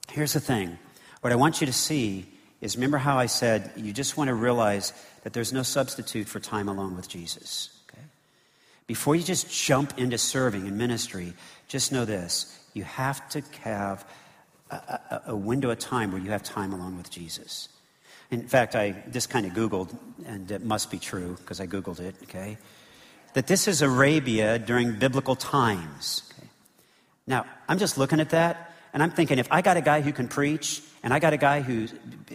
here's 0.09 0.33
the 0.33 0.39
thing. 0.39 0.77
What 1.21 1.33
I 1.33 1.35
want 1.35 1.61
you 1.61 1.67
to 1.67 1.73
see 1.73 2.27
is 2.61 2.77
remember 2.77 2.99
how 2.99 3.17
I 3.17 3.25
said 3.25 3.71
you 3.75 3.91
just 3.91 4.17
want 4.17 4.27
to 4.27 4.35
realize 4.35 4.93
that 5.23 5.33
there's 5.33 5.51
no 5.51 5.63
substitute 5.63 6.27
for 6.27 6.39
time 6.39 6.69
alone 6.69 6.95
with 6.95 7.09
Jesus. 7.09 7.75
Okay? 7.89 8.03
Before 8.85 9.15
you 9.15 9.23
just 9.23 9.51
jump 9.51 9.97
into 9.97 10.19
serving 10.19 10.67
and 10.67 10.77
ministry, 10.77 11.33
just 11.67 11.91
know 11.91 12.05
this 12.05 12.61
you 12.75 12.83
have 12.83 13.27
to 13.29 13.41
have 13.61 14.05
a, 14.69 14.75
a, 14.75 15.21
a 15.27 15.35
window 15.35 15.71
of 15.71 15.79
time 15.79 16.11
where 16.11 16.21
you 16.21 16.29
have 16.29 16.43
time 16.43 16.71
alone 16.71 16.97
with 16.97 17.09
Jesus. 17.09 17.69
In 18.29 18.47
fact, 18.47 18.75
I 18.75 18.95
just 19.11 19.29
kind 19.31 19.45
of 19.45 19.53
Googled, 19.53 19.95
and 20.27 20.51
it 20.51 20.63
must 20.63 20.91
be 20.91 20.99
true 20.99 21.35
because 21.39 21.59
I 21.59 21.67
Googled 21.67 21.99
it, 21.99 22.15
okay? 22.23 22.57
That 23.35 23.47
this 23.47 23.67
is 23.67 23.81
Arabia 23.81 24.57
during 24.57 24.97
biblical 24.97 25.35
times. 25.35 26.23
Okay? 26.31 26.47
Now, 27.27 27.45
I'm 27.67 27.77
just 27.77 27.97
looking 27.97 28.21
at 28.21 28.29
that, 28.29 28.73
and 28.93 29.03
I'm 29.03 29.11
thinking 29.11 29.39
if 29.39 29.47
I 29.51 29.61
got 29.61 29.75
a 29.75 29.81
guy 29.81 29.99
who 29.99 30.13
can 30.13 30.29
preach, 30.29 30.81
and 31.03 31.13
I 31.13 31.19
got 31.19 31.33
a 31.33 31.37
guy 31.37 31.59
who 31.59 31.87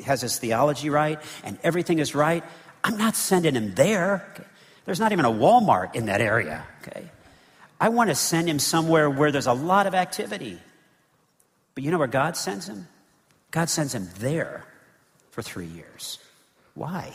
has 0.05 0.21
his 0.21 0.39
theology 0.39 0.91
right, 0.91 1.19
and 1.43 1.59
everything 1.63 2.01
is 2.01 2.15
right, 2.15 2.45
I'm 2.85 2.99
not 2.99 3.17
sending 3.17 3.55
him 3.55 3.75
there. 3.75 4.27
Okay? 4.35 4.45
There's 4.85 5.01
not 5.01 5.13
even 5.13 5.25
a 5.25 5.31
Walmart 5.31 5.95
in 5.95 6.07
that 6.07 6.21
area, 6.21 6.67
okay? 6.83 7.11
I 7.81 7.89
want 7.89 8.11
to 8.11 8.15
send 8.15 8.47
him 8.47 8.59
somewhere 8.59 9.09
where 9.09 9.33
there's 9.33 9.47
a 9.47 9.55
lot 9.55 9.87
of 9.87 9.95
activity. 9.95 10.59
But 11.75 11.83
you 11.83 11.91
know 11.91 11.99
where 11.99 12.09
God 12.09 12.37
sends 12.37 12.69
him? 12.69 12.89
God 13.53 13.71
sends 13.71 13.95
him 13.95 14.11
there 14.19 14.67
for 15.31 15.41
three 15.41 15.67
years. 15.67 16.19
Why? 16.75 17.15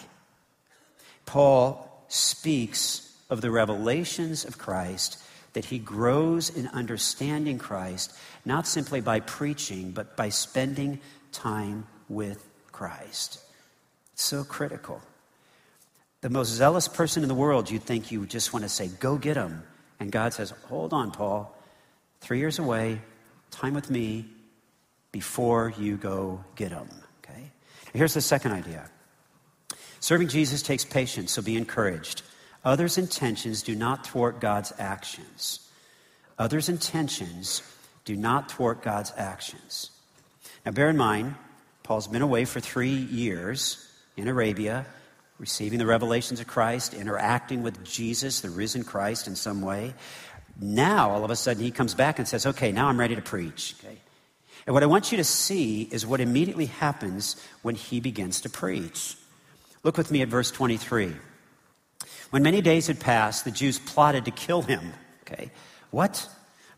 Paul 1.28 2.04
speaks 2.08 3.05
of 3.30 3.42
the 3.42 3.52
revelations 3.52 4.46
of 4.46 4.58
Christ, 4.58 5.22
that 5.54 5.66
he 5.66 5.80
grows 5.80 6.50
in 6.50 6.68
understanding 6.68 7.58
Christ, 7.58 8.16
not 8.44 8.68
simply 8.68 9.02
by 9.02 9.20
preaching, 9.22 9.92
but 9.92 10.18
by 10.18 10.30
spending 10.30 11.00
time 11.32 11.88
with 12.10 12.46
Christ. 12.72 13.40
It's 14.14 14.24
so 14.24 14.44
critical. 14.44 15.02
The 16.22 16.30
most 16.30 16.50
zealous 16.50 16.88
person 16.88 17.24
in 17.24 17.30
the 17.30 17.36
world, 17.36 17.70
you'd 17.70 17.84
think 17.84 18.12
you 18.12 18.26
just 18.26 18.54
want 18.54 18.64
to 18.64 18.70
say, 18.70 18.88
go 18.88 19.18
get 19.18 19.38
him. 19.38 19.64
And 20.00 20.12
God 20.12 20.34
says, 20.34 20.52
hold 20.68 20.94
on, 20.94 21.12
Paul. 21.12 21.56
Three 22.20 22.40
years 22.40 22.60
away, 22.60 23.02
time 23.52 23.74
with 23.74 23.90
me 23.90 24.26
before 25.12 25.74
you 25.78 25.98
go 25.98 26.44
get 26.56 26.72
him. 26.72 26.90
Okay. 27.24 27.52
Here's 27.94 28.14
the 28.14 28.22
second 28.22 28.52
idea 28.52 28.90
serving 30.00 30.28
Jesus 30.28 30.62
takes 30.62 30.84
patience, 30.84 31.32
so 31.32 31.42
be 31.42 31.56
encouraged. 31.56 32.22
Others' 32.66 32.98
intentions 32.98 33.62
do 33.62 33.76
not 33.76 34.08
thwart 34.08 34.42
God's 34.42 34.74
actions. 34.80 35.60
Others' 36.40 36.68
intentions 36.68 37.62
do 38.04 38.16
not 38.16 38.52
thwart 38.52 38.82
God's 38.82 39.14
actions. 39.16 39.92
Now, 40.66 40.72
bear 40.72 40.90
in 40.90 40.98
mind, 40.98 41.36
Paul's 41.84 42.08
been 42.08 42.24
away 42.24 42.46
for 42.46 42.60
three 42.60 42.90
years 42.90 43.88
in 44.18 44.28
Arabia, 44.28 44.88
receiving 45.38 45.78
the 45.78 45.86
revelations 45.86 46.40
of 46.40 46.48
Christ, 46.48 46.96
interacting 46.96 47.62
with 47.62 47.84
Jesus, 47.84 48.42
the 48.42 48.50
risen 48.50 48.84
Christ, 48.84 49.28
in 49.28 49.36
some 49.36 49.62
way. 49.62 49.94
Now, 50.60 51.12
all 51.12 51.24
of 51.24 51.30
a 51.30 51.36
sudden, 51.36 51.64
he 51.64 51.70
comes 51.70 51.94
back 51.94 52.18
and 52.18 52.28
says, 52.28 52.46
Okay, 52.48 52.72
now 52.72 52.88
I'm 52.88 53.00
ready 53.00 53.16
to 53.16 53.22
preach. 53.22 53.76
Okay? 53.84 53.98
And 54.66 54.74
what 54.74 54.82
I 54.82 54.88
want 54.88 55.12
you 55.12 55.18
to 55.18 55.24
see 55.24 55.84
is 55.84 56.08
what 56.08 56.20
immediately 56.20 56.66
happens 56.66 57.36
when 57.62 57.76
he 57.76 58.00
begins 58.00 58.42
to 58.42 58.50
preach. 58.50 59.16
Look 59.84 59.98
with 59.98 60.10
me 60.10 60.24
at 60.24 60.30
verse 60.30 60.50
23. 60.50 61.14
When 62.36 62.44
many 62.44 62.60
days 62.60 62.88
had 62.88 63.00
passed, 63.00 63.46
the 63.46 63.50
Jews 63.50 63.80
plotted 63.80 64.26
to 64.26 64.32
kill 64.32 64.62
him. 64.62 64.92
Okay, 65.22 65.52
what? 65.92 66.28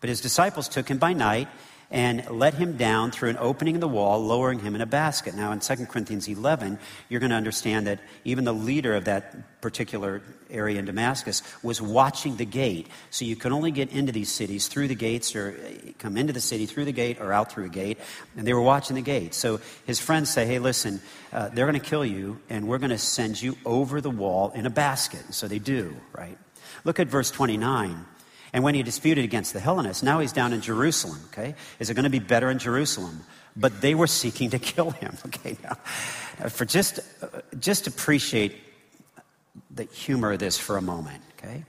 But 0.01 0.07
his 0.11 0.21
disciples 0.21 0.69
took 0.69 0.87
him 0.87 0.99
by 0.99 1.13
night 1.13 1.47
and 1.89 2.29
let 2.29 2.53
him 2.53 2.75
down 2.75 3.11
through 3.11 3.29
an 3.29 3.37
opening 3.39 3.75
in 3.75 3.81
the 3.81 3.87
wall, 3.87 4.23
lowering 4.23 4.59
him 4.59 4.75
in 4.75 4.81
a 4.81 4.85
basket. 4.85 5.33
Now, 5.35 5.51
in 5.51 5.59
2 5.59 5.85
Corinthians 5.85 6.27
11, 6.27 6.79
you're 7.07 7.21
going 7.21 7.29
to 7.29 7.35
understand 7.35 7.87
that 7.87 7.99
even 8.25 8.43
the 8.43 8.53
leader 8.53 8.93
of 8.95 9.05
that 9.05 9.61
particular 9.61 10.21
area 10.49 10.79
in 10.79 10.85
Damascus 10.85 11.41
was 11.63 11.81
watching 11.81 12.35
the 12.35 12.45
gate. 12.45 12.87
So 13.09 13.23
you 13.23 13.35
can 13.37 13.53
only 13.53 13.71
get 13.71 13.91
into 13.91 14.11
these 14.11 14.31
cities 14.31 14.67
through 14.67 14.89
the 14.89 14.95
gates, 14.95 15.35
or 15.35 15.51
uh, 15.51 15.91
come 15.97 16.17
into 16.17 16.33
the 16.33 16.41
city 16.41 16.65
through 16.65 16.85
the 16.85 16.91
gate, 16.91 17.21
or 17.21 17.31
out 17.31 17.51
through 17.51 17.65
a 17.65 17.69
gate. 17.69 17.99
And 18.35 18.45
they 18.45 18.53
were 18.53 18.61
watching 18.61 18.95
the 18.95 19.01
gate. 19.01 19.33
So 19.33 19.61
his 19.85 19.99
friends 19.99 20.29
say, 20.29 20.45
hey, 20.45 20.59
listen, 20.59 21.01
uh, 21.31 21.49
they're 21.49 21.67
going 21.67 21.79
to 21.79 21.87
kill 21.87 22.05
you, 22.05 22.39
and 22.49 22.67
we're 22.67 22.79
going 22.79 22.89
to 22.89 22.97
send 22.97 23.41
you 23.41 23.57
over 23.65 24.01
the 24.01 24.09
wall 24.09 24.51
in 24.51 24.65
a 24.65 24.69
basket. 24.69 25.23
And 25.25 25.33
so 25.33 25.47
they 25.47 25.59
do, 25.59 25.95
right? 26.11 26.37
Look 26.83 26.99
at 26.99 27.07
verse 27.07 27.31
29. 27.31 28.05
And 28.53 28.63
when 28.63 28.75
he 28.75 28.83
disputed 28.83 29.23
against 29.23 29.53
the 29.53 29.59
Hellenists, 29.59 30.03
now 30.03 30.19
he's 30.19 30.31
down 30.31 30.53
in 30.53 30.61
Jerusalem, 30.61 31.19
okay? 31.31 31.55
Is 31.79 31.89
it 31.89 31.93
going 31.93 32.03
to 32.03 32.09
be 32.09 32.19
better 32.19 32.49
in 32.49 32.59
Jerusalem? 32.59 33.21
But 33.55 33.81
they 33.81 33.95
were 33.95 34.07
seeking 34.07 34.49
to 34.51 34.59
kill 34.73 34.91
him, 34.91 35.17
okay? 35.27 35.57
Now, 35.63 35.75
for 36.49 36.65
just, 36.65 36.99
uh, 37.21 37.41
just 37.59 37.87
appreciate 37.87 38.55
the 39.71 39.83
humor 39.85 40.31
of 40.31 40.39
this 40.39 40.57
for 40.57 40.77
a 40.77 40.81
moment, 40.81 41.23
okay? 41.37 41.63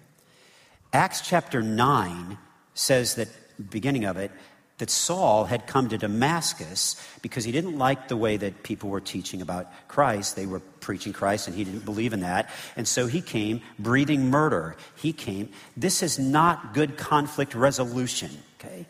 Acts 0.92 1.20
chapter 1.20 1.62
9 1.62 2.38
says 2.74 3.16
that, 3.16 3.28
beginning 3.70 4.04
of 4.04 4.16
it, 4.16 4.30
that 4.78 4.90
Saul 4.90 5.44
had 5.44 5.66
come 5.66 5.88
to 5.88 5.98
Damascus 5.98 6.96
because 7.20 7.44
he 7.44 7.52
didn't 7.52 7.76
like 7.76 8.08
the 8.08 8.16
way 8.16 8.36
that 8.36 8.62
people 8.62 8.90
were 8.90 9.00
teaching 9.00 9.42
about 9.42 9.70
Christ. 9.88 10.36
They 10.36 10.46
were 10.46 10.60
preaching 10.60 11.12
Christ 11.12 11.48
and 11.48 11.56
he 11.56 11.64
didn't 11.64 11.84
believe 11.84 12.12
in 12.12 12.20
that. 12.20 12.48
And 12.76 12.86
so 12.86 13.06
he 13.08 13.20
came 13.20 13.60
breathing 13.78 14.30
murder. 14.30 14.76
He 14.96 15.12
came. 15.12 15.50
This 15.76 16.02
is 16.02 16.18
not 16.18 16.74
good 16.74 16.96
conflict 16.96 17.54
resolution, 17.54 18.30
okay? 18.58 18.86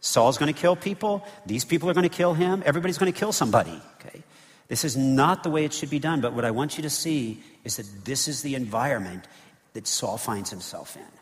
Saul's 0.00 0.38
going 0.38 0.52
to 0.52 0.58
kill 0.58 0.74
people. 0.74 1.26
These 1.44 1.66
people 1.66 1.90
are 1.90 1.94
going 1.94 2.08
to 2.08 2.14
kill 2.14 2.32
him. 2.32 2.62
Everybody's 2.64 2.96
going 2.96 3.12
to 3.12 3.18
kill 3.18 3.32
somebody, 3.32 3.78
okay? 4.00 4.22
This 4.68 4.84
is 4.84 4.96
not 4.96 5.42
the 5.42 5.50
way 5.50 5.66
it 5.66 5.74
should 5.74 5.90
be 5.90 5.98
done. 5.98 6.22
But 6.22 6.32
what 6.32 6.46
I 6.46 6.50
want 6.50 6.78
you 6.78 6.82
to 6.84 6.90
see 6.90 7.42
is 7.64 7.76
that 7.76 8.06
this 8.06 8.26
is 8.26 8.40
the 8.40 8.54
environment 8.54 9.26
that 9.74 9.86
Saul 9.86 10.16
finds 10.16 10.48
himself 10.48 10.96
in. 10.96 11.19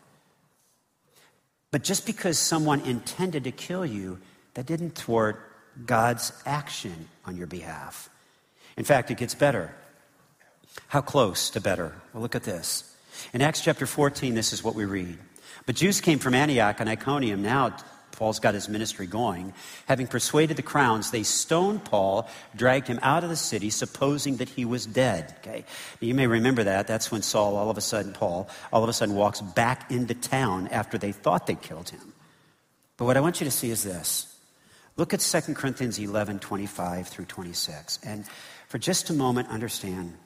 But 1.71 1.83
just 1.83 2.05
because 2.05 2.37
someone 2.39 2.81
intended 2.81 3.43
to 3.43 3.51
kill 3.51 3.85
you, 3.85 4.19
that 4.55 4.65
didn't 4.65 4.95
thwart 4.95 5.39
God's 5.85 6.33
action 6.45 7.07
on 7.25 7.37
your 7.37 7.47
behalf. 7.47 8.09
In 8.75 8.83
fact, 8.83 9.11
it 9.11 9.17
gets 9.17 9.35
better. 9.35 9.73
How 10.87 11.01
close 11.01 11.49
to 11.51 11.61
better? 11.61 11.95
Well, 12.13 12.21
look 12.21 12.35
at 12.35 12.43
this. 12.43 12.95
In 13.33 13.41
Acts 13.41 13.61
chapter 13.61 13.85
14, 13.85 14.33
this 14.33 14.53
is 14.53 14.63
what 14.63 14.75
we 14.75 14.85
read. 14.85 15.17
But 15.65 15.75
Jews 15.75 16.01
came 16.01 16.19
from 16.19 16.33
Antioch 16.33 16.77
and 16.79 16.89
Iconium 16.89 17.41
now 17.41 17.75
Paul's 18.19 18.41
got 18.41 18.53
his 18.53 18.67
ministry 18.67 19.07
going. 19.07 19.53
Having 19.87 20.07
persuaded 20.07 20.57
the 20.57 20.61
crowns, 20.61 21.09
they 21.09 21.23
stoned 21.23 21.85
Paul, 21.85 22.27
dragged 22.53 22.87
him 22.87 22.99
out 23.01 23.23
of 23.23 23.29
the 23.29 23.37
city, 23.37 23.69
supposing 23.69 24.35
that 24.37 24.49
he 24.49 24.65
was 24.65 24.85
dead. 24.85 25.33
Okay? 25.39 25.63
You 26.01 26.13
may 26.13 26.27
remember 26.27 26.65
that. 26.65 26.85
That's 26.85 27.13
when 27.13 27.21
Saul, 27.21 27.55
all 27.55 27.69
of 27.69 27.77
a 27.77 27.81
sudden, 27.81 28.11
Paul, 28.11 28.49
all 28.73 28.83
of 28.83 28.89
a 28.89 28.93
sudden 28.93 29.15
walks 29.15 29.39
back 29.39 29.89
into 29.89 30.13
town 30.13 30.67
after 30.67 30.97
they 30.97 31.13
thought 31.13 31.47
they 31.47 31.55
killed 31.55 31.89
him. 31.89 32.13
But 32.97 33.05
what 33.05 33.15
I 33.15 33.21
want 33.21 33.39
you 33.39 33.45
to 33.45 33.51
see 33.51 33.69
is 33.69 33.83
this. 33.83 34.37
Look 34.97 35.13
at 35.13 35.21
2 35.21 35.53
Corinthians 35.53 35.97
11, 35.97 36.39
25 36.39 37.07
through 37.07 37.23
26. 37.23 37.99
And 38.03 38.25
for 38.67 38.77
just 38.77 39.09
a 39.09 39.13
moment, 39.13 39.47
understand 39.47 40.17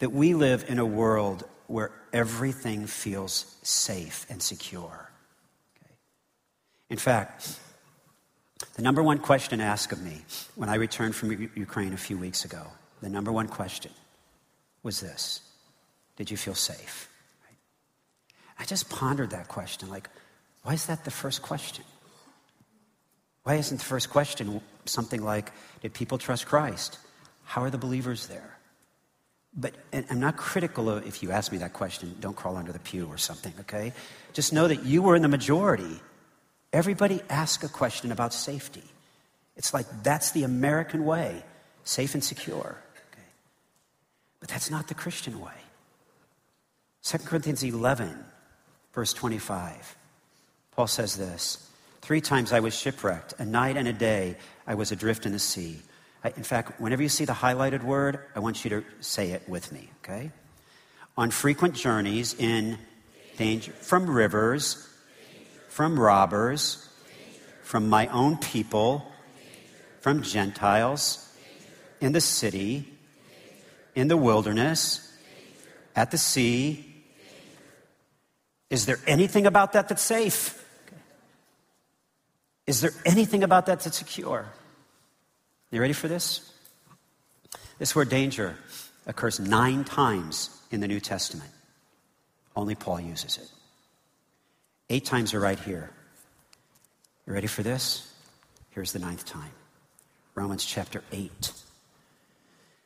that 0.00 0.12
we 0.12 0.34
live 0.34 0.66
in 0.68 0.78
a 0.78 0.84
world 0.84 1.44
where 1.66 1.92
everything 2.12 2.86
feels 2.86 3.56
safe 3.62 4.26
and 4.28 4.42
secure. 4.42 5.10
In 6.90 6.98
fact, 6.98 7.58
the 8.74 8.82
number 8.82 9.02
one 9.02 9.18
question 9.18 9.60
asked 9.60 9.92
of 9.92 10.02
me 10.02 10.22
when 10.54 10.68
I 10.68 10.76
returned 10.76 11.14
from 11.14 11.50
Ukraine 11.54 11.92
a 11.92 11.98
few 11.98 12.18
weeks 12.18 12.44
ago, 12.44 12.66
the 13.00 13.08
number 13.08 13.32
one 13.32 13.48
question 13.48 13.92
was 14.82 15.00
this 15.00 15.40
Did 16.16 16.30
you 16.30 16.36
feel 16.36 16.54
safe? 16.54 17.08
I 18.58 18.64
just 18.64 18.88
pondered 18.88 19.30
that 19.30 19.48
question 19.48 19.88
like, 19.90 20.08
why 20.62 20.74
is 20.74 20.86
that 20.86 21.04
the 21.04 21.10
first 21.10 21.42
question? 21.42 21.84
Why 23.42 23.56
isn't 23.56 23.78
the 23.78 23.84
first 23.84 24.10
question 24.10 24.60
something 24.84 25.22
like, 25.22 25.52
Did 25.82 25.92
people 25.94 26.18
trust 26.18 26.46
Christ? 26.46 26.98
How 27.44 27.62
are 27.62 27.70
the 27.70 27.78
believers 27.78 28.26
there? 28.26 28.58
But 29.56 29.74
I'm 29.92 30.18
not 30.18 30.36
critical 30.36 30.88
of 30.88 31.06
if 31.06 31.22
you 31.22 31.30
ask 31.30 31.52
me 31.52 31.58
that 31.58 31.72
question, 31.72 32.16
don't 32.20 32.34
crawl 32.34 32.56
under 32.56 32.72
the 32.72 32.80
pew 32.80 33.06
or 33.06 33.18
something, 33.18 33.52
okay? 33.60 33.92
Just 34.32 34.52
know 34.52 34.66
that 34.66 34.84
you 34.84 35.02
were 35.02 35.14
in 35.14 35.22
the 35.22 35.28
majority 35.28 36.00
Everybody 36.74 37.22
asks 37.30 37.62
a 37.62 37.68
question 37.68 38.10
about 38.10 38.34
safety. 38.34 38.82
It's 39.56 39.72
like 39.72 39.86
that's 40.02 40.32
the 40.32 40.42
American 40.42 41.04
way, 41.04 41.44
safe 41.84 42.14
and 42.14 42.24
secure. 42.24 42.76
Okay? 43.12 43.28
But 44.40 44.48
that's 44.48 44.72
not 44.72 44.88
the 44.88 44.94
Christian 44.94 45.40
way. 45.40 45.54
2 47.04 47.18
Corinthians 47.18 47.62
11, 47.62 48.18
verse 48.92 49.12
25. 49.12 49.96
Paul 50.72 50.88
says 50.88 51.16
this 51.16 51.70
Three 52.02 52.20
times 52.20 52.52
I 52.52 52.58
was 52.58 52.76
shipwrecked. 52.76 53.34
A 53.38 53.44
night 53.44 53.76
and 53.76 53.86
a 53.86 53.92
day 53.92 54.36
I 54.66 54.74
was 54.74 54.90
adrift 54.90 55.26
in 55.26 55.32
the 55.32 55.38
sea. 55.38 55.78
I, 56.24 56.32
in 56.36 56.42
fact, 56.42 56.80
whenever 56.80 57.02
you 57.02 57.08
see 57.08 57.24
the 57.24 57.34
highlighted 57.34 57.84
word, 57.84 58.18
I 58.34 58.40
want 58.40 58.64
you 58.64 58.70
to 58.70 58.84
say 58.98 59.30
it 59.30 59.48
with 59.48 59.70
me, 59.70 59.90
okay? 60.02 60.32
On 61.16 61.30
frequent 61.30 61.76
journeys 61.76 62.34
in 62.34 62.78
danger 63.36 63.70
from 63.70 64.10
rivers 64.10 64.88
from 65.74 65.98
robbers, 65.98 66.88
from 67.64 67.88
my 67.88 68.06
own 68.06 68.36
people, 68.36 69.04
from 70.02 70.22
Gentiles, 70.22 71.36
in 72.00 72.12
the 72.12 72.20
city, 72.20 72.88
in 73.96 74.06
the 74.06 74.16
wilderness, 74.16 75.12
at 75.96 76.12
the 76.12 76.16
sea. 76.16 76.94
Is 78.70 78.86
there 78.86 79.00
anything 79.04 79.46
about 79.46 79.72
that 79.72 79.88
that's 79.88 80.00
safe? 80.00 80.64
Is 82.68 82.80
there 82.80 82.92
anything 83.04 83.42
about 83.42 83.66
that 83.66 83.80
that's 83.80 83.98
secure? 83.98 84.46
You 85.72 85.80
ready 85.80 85.92
for 85.92 86.06
this? 86.06 86.52
This 87.80 87.96
word 87.96 88.10
danger 88.10 88.56
occurs 89.08 89.40
nine 89.40 89.82
times 89.82 90.56
in 90.70 90.78
the 90.78 90.86
New 90.86 91.00
Testament. 91.00 91.50
Only 92.54 92.76
Paul 92.76 93.00
uses 93.00 93.38
it. 93.38 93.50
Eight 94.90 95.04
times 95.04 95.32
are 95.34 95.40
right 95.40 95.58
here. 95.58 95.90
You 97.26 97.32
ready 97.32 97.46
for 97.46 97.62
this? 97.62 98.12
Here's 98.70 98.92
the 98.92 98.98
ninth 98.98 99.24
time 99.24 99.52
Romans 100.34 100.64
chapter 100.64 101.02
8. 101.12 101.52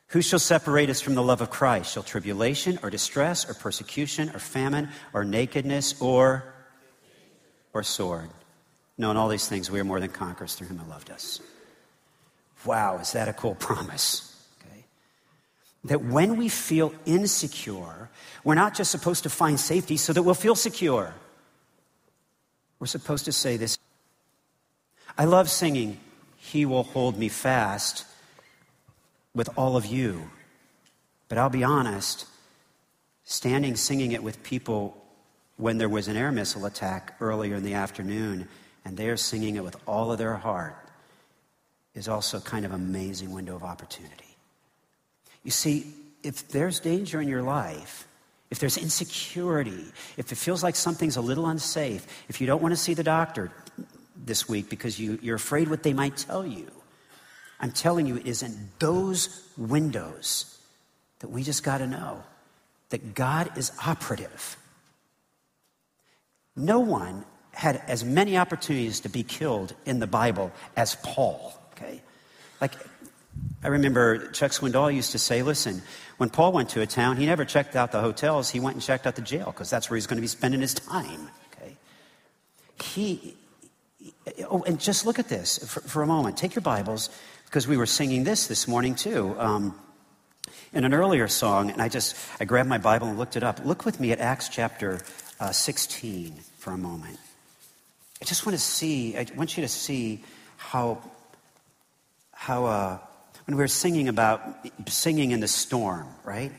Who 0.09 0.21
shall 0.21 0.39
separate 0.39 0.89
us 0.89 1.01
from 1.01 1.15
the 1.15 1.21
love 1.21 1.41
of 1.41 1.49
Christ? 1.49 1.93
Shall 1.93 2.03
tribulation 2.03 2.79
or 2.81 2.89
distress 2.89 3.47
or 3.47 3.53
persecution 3.53 4.29
or 4.29 4.39
famine 4.39 4.89
or 5.13 5.23
nakedness 5.23 6.01
or 6.01 6.53
or 7.73 7.83
sword? 7.83 8.29
No, 8.97 9.11
in 9.11 9.17
all 9.17 9.29
these 9.29 9.47
things 9.47 9.69
we 9.69 9.79
are 9.79 9.83
more 9.83 9.99
than 9.99 10.09
conquerors 10.09 10.55
through 10.55 10.67
him 10.67 10.77
who 10.77 10.89
loved 10.89 11.11
us. 11.11 11.41
Wow, 12.65 12.97
is 12.97 13.11
that 13.11 13.27
a 13.27 13.33
cool 13.33 13.55
promise? 13.59 14.35
Okay. 14.61 14.85
That 15.85 16.03
when 16.03 16.37
we 16.37 16.49
feel 16.49 16.93
insecure, 17.05 18.09
we're 18.43 18.55
not 18.55 18.73
just 18.73 18.89
supposed 18.89 19.23
to 19.23 19.29
find 19.29 19.59
safety 19.59 19.97
so 19.97 20.13
that 20.13 20.23
we'll 20.23 20.33
feel 20.33 20.55
secure. 20.55 21.13
We're 22.79 22.87
supposed 22.87 23.25
to 23.25 23.31
say 23.31 23.57
this. 23.57 23.77
I 25.17 25.25
love 25.25 25.49
singing, 25.49 25.99
He 26.37 26.65
will 26.65 26.83
hold 26.83 27.17
me 27.17 27.29
fast 27.29 28.05
with 29.33 29.49
all 29.57 29.75
of 29.75 29.85
you. 29.85 30.29
But 31.27 31.37
I'll 31.37 31.49
be 31.49 31.63
honest, 31.63 32.25
standing 33.23 33.75
singing 33.75 34.13
it 34.13 34.23
with 34.23 34.41
people 34.43 34.95
when 35.57 35.77
there 35.77 35.89
was 35.89 36.07
an 36.07 36.15
air 36.15 36.31
missile 36.31 36.65
attack 36.65 37.15
earlier 37.19 37.55
in 37.55 37.63
the 37.63 37.73
afternoon, 37.73 38.47
and 38.85 38.95
they're 38.95 39.17
singing 39.17 39.57
it 39.57 39.63
with 39.63 39.75
all 39.85 40.11
of 40.11 40.17
their 40.17 40.35
heart, 40.35 40.75
is 41.93 42.07
also 42.07 42.39
kind 42.39 42.65
of 42.65 42.71
amazing 42.71 43.33
window 43.33 43.55
of 43.55 43.63
opportunity. 43.63 44.37
You 45.43 45.51
see, 45.51 45.93
if 46.23 46.47
there's 46.47 46.79
danger 46.79 47.21
in 47.21 47.27
your 47.27 47.43
life, 47.43 48.07
if 48.51 48.59
there's 48.59 48.77
insecurity, 48.77 49.85
if 50.17 50.31
it 50.31 50.35
feels 50.35 50.63
like 50.63 50.75
something's 50.75 51.17
a 51.17 51.21
little 51.21 51.45
unsafe, 51.47 52.05
if 52.27 52.41
you 52.41 52.47
don't 52.47 52.61
want 52.61 52.71
to 52.71 52.77
see 52.77 52.93
the 52.93 53.03
doctor 53.03 53.51
this 54.15 54.49
week 54.49 54.69
because 54.69 54.99
you, 54.99 55.19
you're 55.21 55.35
afraid 55.35 55.69
what 55.69 55.83
they 55.83 55.93
might 55.93 56.17
tell 56.17 56.45
you, 56.45 56.69
I'm 57.59 57.71
telling 57.71 58.05
you, 58.07 58.17
it 58.17 58.25
is 58.25 58.41
in 58.41 58.69
those 58.79 59.47
windows 59.57 60.57
that 61.19 61.29
we 61.29 61.43
just 61.43 61.63
got 61.63 61.79
to 61.79 61.87
know 61.87 62.23
that 62.89 63.13
God 63.13 63.57
is 63.57 63.71
operative. 63.85 64.57
No 66.55 66.79
one 66.79 67.25
had 67.51 67.81
as 67.87 68.03
many 68.03 68.37
opportunities 68.37 69.01
to 69.01 69.09
be 69.09 69.23
killed 69.23 69.75
in 69.85 69.99
the 69.99 70.07
Bible 70.07 70.51
as 70.75 70.95
Paul, 71.03 71.53
okay? 71.73 72.01
Like, 72.61 72.73
I 73.61 73.67
remember 73.67 74.29
Chuck 74.31 74.51
Swindoll 74.51 74.93
used 74.93 75.11
to 75.11 75.19
say, 75.19 75.43
listen, 75.43 75.81
when 76.17 76.29
Paul 76.29 76.53
went 76.53 76.69
to 76.69 76.81
a 76.81 76.87
town, 76.87 77.17
he 77.17 77.25
never 77.25 77.43
checked 77.43 77.75
out 77.75 77.91
the 77.91 77.99
hotels, 77.99 78.49
he 78.49 78.59
went 78.59 78.75
and 78.75 78.83
checked 78.83 79.05
out 79.05 79.15
the 79.15 79.21
jail 79.21 79.45
because 79.47 79.69
that's 79.69 79.89
where 79.89 79.95
he's 79.95 80.07
going 80.07 80.17
to 80.17 80.21
be 80.21 80.27
spending 80.27 80.61
his 80.61 80.73
time. 80.73 81.29
Okay? 81.53 81.77
He, 82.81 83.35
oh, 84.49 84.63
and 84.63 84.79
just 84.79 85.05
look 85.05 85.19
at 85.19 85.27
this 85.27 85.57
for, 85.59 85.81
for, 85.81 86.03
a 86.03 86.07
moment. 86.07 86.37
Take 86.37 86.55
your 86.55 86.61
Bibles 86.61 87.09
because 87.45 87.67
we 87.67 87.75
were 87.75 87.85
singing 87.85 88.23
this 88.23 88.47
this 88.47 88.67
morning 88.67 88.95
too. 88.95 89.35
Um, 89.37 89.75
in 90.71 90.85
an 90.85 90.93
earlier 90.93 91.27
song, 91.27 91.71
and 91.71 91.81
I 91.81 91.89
just 91.89 92.15
I 92.39 92.45
grabbed 92.45 92.69
my 92.69 92.77
Bible 92.77 93.07
and 93.07 93.17
looked 93.17 93.35
it 93.35 93.43
up. 93.43 93.65
Look 93.65 93.85
with 93.85 93.99
me 93.99 94.11
at 94.11 94.19
Acts 94.19 94.49
chapter 94.49 95.01
uh, 95.39 95.51
16 95.51 96.35
for 96.59 96.71
a 96.71 96.77
moment. 96.77 97.17
I 98.21 98.25
just 98.25 98.45
want 98.45 98.57
to 98.57 98.63
see. 98.63 99.17
I 99.17 99.25
want 99.35 99.57
you 99.57 99.63
to 99.63 99.67
see 99.67 100.23
how 100.57 101.01
how 102.31 102.65
uh, 102.65 102.97
when 103.49 103.57
we 103.57 103.63
were 103.63 103.67
singing 103.67 104.09
about 104.09 104.43
singing 104.87 105.31
in 105.31 105.39
the 105.39 105.47
storm, 105.47 106.05
right? 106.23 106.51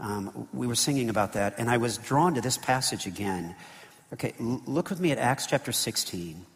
Um, 0.00 0.48
we 0.54 0.66
were 0.66 0.74
singing 0.74 1.10
about 1.10 1.34
that, 1.34 1.58
and 1.58 1.68
I 1.68 1.76
was 1.76 1.98
drawn 1.98 2.36
to 2.36 2.40
this 2.40 2.56
passage 2.56 3.04
again. 3.06 3.54
Okay, 4.14 4.32
l- 4.40 4.62
look 4.64 4.88
with 4.88 4.98
me 4.98 5.10
at 5.10 5.18
Acts 5.18 5.44
chapter 5.44 5.72
16. 5.72 6.46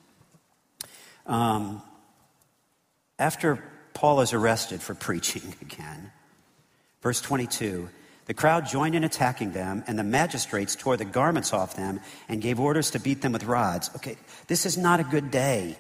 Um, 1.27 1.83
after 3.19 3.62
Paul 3.93 4.23
is 4.23 4.33
arrested 4.33 4.81
for 4.81 4.95
preaching 5.09 5.55
again, 5.61 6.11
verse 7.03 7.21
22 7.21 7.91
the 8.25 8.35
crowd 8.35 8.67
joined 8.67 8.95
in 8.95 9.05
attacking 9.05 9.53
them, 9.53 9.85
and 9.87 9.99
the 9.99 10.05
magistrates 10.05 10.75
tore 10.75 10.97
the 10.97 11.05
garments 11.05 11.53
off 11.53 11.77
them 11.77 12.01
and 12.31 12.41
gave 12.41 12.59
orders 12.59 12.93
to 12.93 12.99
beat 12.99 13.21
them 13.21 13.33
with 13.33 13.45
rods. 13.45 13.91
Okay, 13.97 14.17
this 14.47 14.65
is 14.65 14.79
not 14.79 15.01
a 15.01 15.05
good 15.05 15.31
day. 15.31 15.77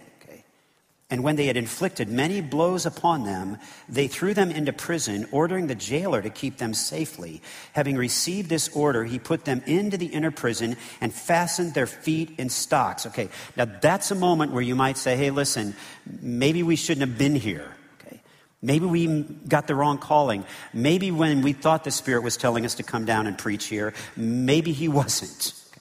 And 1.08 1.22
when 1.22 1.36
they 1.36 1.46
had 1.46 1.56
inflicted 1.56 2.08
many 2.08 2.40
blows 2.40 2.84
upon 2.84 3.22
them, 3.22 3.58
they 3.88 4.08
threw 4.08 4.34
them 4.34 4.50
into 4.50 4.72
prison, 4.72 5.28
ordering 5.30 5.68
the 5.68 5.76
jailer 5.76 6.20
to 6.20 6.30
keep 6.30 6.56
them 6.56 6.74
safely. 6.74 7.42
Having 7.74 7.96
received 7.96 8.48
this 8.48 8.68
order, 8.70 9.04
he 9.04 9.20
put 9.20 9.44
them 9.44 9.62
into 9.66 9.96
the 9.96 10.06
inner 10.06 10.32
prison 10.32 10.76
and 11.00 11.14
fastened 11.14 11.74
their 11.74 11.86
feet 11.86 12.32
in 12.38 12.48
stocks. 12.48 13.06
Okay, 13.06 13.28
now 13.56 13.66
that's 13.66 14.10
a 14.10 14.16
moment 14.16 14.50
where 14.50 14.62
you 14.62 14.74
might 14.74 14.96
say, 14.96 15.16
hey, 15.16 15.30
listen, 15.30 15.76
maybe 16.20 16.64
we 16.64 16.74
shouldn't 16.74 17.08
have 17.08 17.18
been 17.18 17.36
here. 17.36 17.72
Okay, 18.00 18.20
maybe 18.60 18.86
we 18.86 19.22
got 19.46 19.68
the 19.68 19.76
wrong 19.76 19.98
calling. 19.98 20.44
Maybe 20.72 21.12
when 21.12 21.40
we 21.40 21.52
thought 21.52 21.84
the 21.84 21.92
Spirit 21.92 22.24
was 22.24 22.36
telling 22.36 22.64
us 22.64 22.74
to 22.76 22.82
come 22.82 23.04
down 23.04 23.28
and 23.28 23.38
preach 23.38 23.66
here, 23.66 23.94
maybe 24.16 24.72
he 24.72 24.88
wasn't. 25.00 25.52
Okay. 25.70 25.80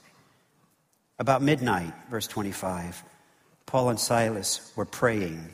About 1.17 1.41
midnight, 1.41 1.93
verse 2.11 2.27
25. 2.27 3.03
Paul 3.65 3.89
and 3.89 3.99
Silas 3.99 4.71
were 4.75 4.86
praying 4.86 5.49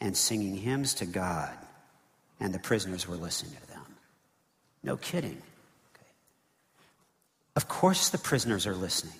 and 0.00 0.16
singing 0.16 0.56
hymns 0.56 0.94
to 0.94 1.06
God, 1.06 1.56
and 2.40 2.52
the 2.52 2.58
prisoners 2.58 3.08
were 3.08 3.16
listening 3.16 3.54
to 3.60 3.66
them. 3.68 3.84
No 4.82 4.96
kidding. 4.96 5.42
Okay. 5.94 6.06
Of 7.56 7.68
course, 7.68 8.10
the 8.10 8.18
prisoners 8.18 8.66
are 8.66 8.74
listening 8.74 9.14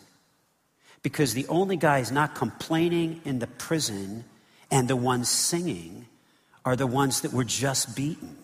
because 1.02 1.34
the 1.34 1.46
only 1.48 1.76
guys 1.76 2.10
not 2.10 2.34
complaining 2.34 3.20
in 3.24 3.38
the 3.38 3.46
prison 3.46 4.24
and 4.70 4.88
the 4.88 4.96
ones 4.96 5.28
singing 5.28 6.06
are 6.64 6.76
the 6.76 6.86
ones 6.86 7.20
that 7.20 7.32
were 7.32 7.44
just 7.44 7.94
beaten. 7.94 8.36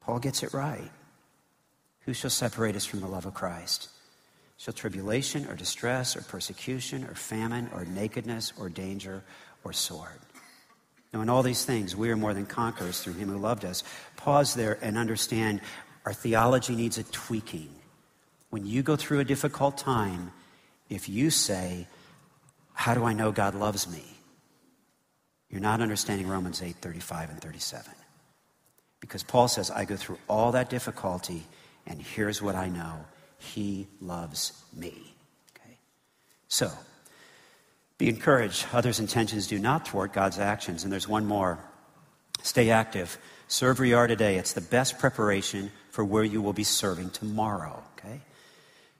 Paul 0.00 0.18
gets 0.18 0.42
it 0.42 0.52
right. 0.52 0.90
Who 2.00 2.14
shall 2.14 2.30
separate 2.30 2.76
us 2.76 2.84
from 2.84 3.00
the 3.00 3.06
love 3.06 3.26
of 3.26 3.34
Christ? 3.34 3.88
Shall 4.60 4.74
tribulation 4.74 5.46
or 5.46 5.54
distress 5.54 6.14
or 6.14 6.20
persecution 6.20 7.04
or 7.04 7.14
famine 7.14 7.70
or 7.72 7.86
nakedness 7.86 8.52
or 8.58 8.68
danger 8.68 9.22
or 9.64 9.72
sword? 9.72 10.18
Now, 11.14 11.22
in 11.22 11.30
all 11.30 11.42
these 11.42 11.64
things, 11.64 11.96
we 11.96 12.10
are 12.10 12.16
more 12.16 12.34
than 12.34 12.44
conquerors 12.44 13.00
through 13.00 13.14
him 13.14 13.30
who 13.30 13.38
loved 13.38 13.64
us. 13.64 13.82
Pause 14.16 14.56
there 14.56 14.78
and 14.82 14.98
understand 14.98 15.62
our 16.04 16.12
theology 16.12 16.76
needs 16.76 16.98
a 16.98 17.04
tweaking. 17.04 17.70
When 18.50 18.66
you 18.66 18.82
go 18.82 18.96
through 18.96 19.20
a 19.20 19.24
difficult 19.24 19.78
time, 19.78 20.30
if 20.90 21.08
you 21.08 21.30
say, 21.30 21.86
How 22.74 22.92
do 22.92 23.04
I 23.04 23.14
know 23.14 23.32
God 23.32 23.54
loves 23.54 23.88
me? 23.90 24.04
You're 25.48 25.62
not 25.62 25.80
understanding 25.80 26.28
Romans 26.28 26.60
8 26.60 26.76
35 26.82 27.30
and 27.30 27.40
37. 27.40 27.94
Because 29.00 29.22
Paul 29.22 29.48
says, 29.48 29.70
I 29.70 29.86
go 29.86 29.96
through 29.96 30.18
all 30.28 30.52
that 30.52 30.68
difficulty, 30.68 31.44
and 31.86 32.02
here's 32.02 32.42
what 32.42 32.56
I 32.56 32.68
know 32.68 33.06
he 33.40 33.88
loves 34.00 34.52
me. 34.74 35.14
Okay? 35.56 35.76
So, 36.48 36.70
be 37.98 38.08
encouraged. 38.08 38.66
Others' 38.72 39.00
intentions 39.00 39.46
do 39.46 39.58
not 39.58 39.88
thwart 39.88 40.12
God's 40.12 40.38
actions. 40.38 40.84
And 40.84 40.92
there's 40.92 41.08
one 41.08 41.26
more 41.26 41.58
stay 42.42 42.70
active. 42.70 43.18
Serve 43.48 43.78
where 43.78 43.88
you 43.88 43.96
are 43.96 44.06
today. 44.06 44.36
It's 44.36 44.52
the 44.52 44.60
best 44.60 44.98
preparation 44.98 45.70
for 45.90 46.04
where 46.04 46.24
you 46.24 46.40
will 46.40 46.52
be 46.52 46.64
serving 46.64 47.10
tomorrow. 47.10 47.82
Okay? 47.98 48.20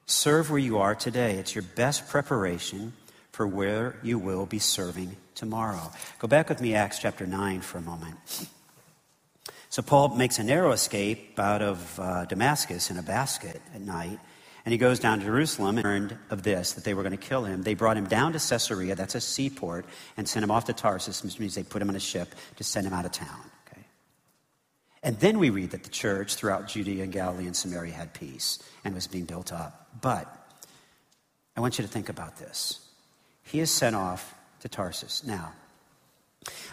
Serve 0.05 0.49
where 0.49 0.59
you 0.59 0.77
are 0.79 0.93
today. 0.93 1.37
It's 1.37 1.55
your 1.55 1.63
best 1.63 2.09
preparation 2.09 2.93
for 3.31 3.47
where 3.47 3.95
you 4.03 4.19
will 4.19 4.45
be 4.45 4.59
serving 4.59 5.15
tomorrow. 5.35 5.91
Go 6.19 6.27
back 6.27 6.49
with 6.49 6.61
me, 6.61 6.75
Acts 6.75 6.99
chapter 6.99 7.25
9, 7.25 7.61
for 7.61 7.77
a 7.77 7.81
moment. 7.81 8.17
So, 9.69 9.81
Paul 9.81 10.15
makes 10.15 10.37
a 10.37 10.43
narrow 10.43 10.73
escape 10.73 11.39
out 11.39 11.61
of 11.61 11.99
uh, 11.99 12.25
Damascus 12.25 12.91
in 12.91 12.97
a 12.97 13.01
basket 13.01 13.61
at 13.73 13.81
night. 13.81 14.19
And 14.63 14.71
he 14.71 14.77
goes 14.77 14.99
down 14.99 15.19
to 15.19 15.25
Jerusalem 15.25 15.77
and 15.77 15.85
learned 15.85 16.17
of 16.29 16.43
this, 16.43 16.73
that 16.73 16.83
they 16.83 16.93
were 16.93 17.01
going 17.01 17.17
to 17.17 17.17
kill 17.17 17.45
him. 17.45 17.63
They 17.63 17.73
brought 17.73 17.97
him 17.97 18.05
down 18.05 18.33
to 18.33 18.39
Caesarea, 18.39 18.95
that's 18.95 19.15
a 19.15 19.21
seaport, 19.21 19.85
and 20.17 20.29
sent 20.29 20.43
him 20.43 20.51
off 20.51 20.65
to 20.65 20.73
Tarsus, 20.73 21.23
which 21.23 21.39
means 21.39 21.55
they 21.55 21.63
put 21.63 21.81
him 21.81 21.89
on 21.89 21.95
a 21.95 21.99
ship 21.99 22.35
to 22.57 22.63
send 22.63 22.85
him 22.85 22.93
out 22.93 23.05
of 23.05 23.11
town. 23.11 23.41
Okay? 23.67 23.81
And 25.01 25.19
then 25.19 25.39
we 25.39 25.49
read 25.49 25.71
that 25.71 25.83
the 25.83 25.89
church 25.89 26.35
throughout 26.35 26.67
Judea 26.67 27.03
and 27.03 27.11
Galilee 27.11 27.47
and 27.47 27.55
Samaria 27.55 27.93
had 27.93 28.13
peace 28.13 28.59
and 28.85 28.93
was 28.93 29.07
being 29.07 29.25
built 29.25 29.51
up. 29.51 29.87
But 29.99 30.27
I 31.57 31.61
want 31.61 31.79
you 31.79 31.83
to 31.83 31.91
think 31.91 32.09
about 32.09 32.37
this. 32.37 32.79
He 33.43 33.59
is 33.59 33.71
sent 33.71 33.95
off 33.95 34.35
to 34.61 34.69
Tarsus. 34.69 35.25
Now, 35.25 35.53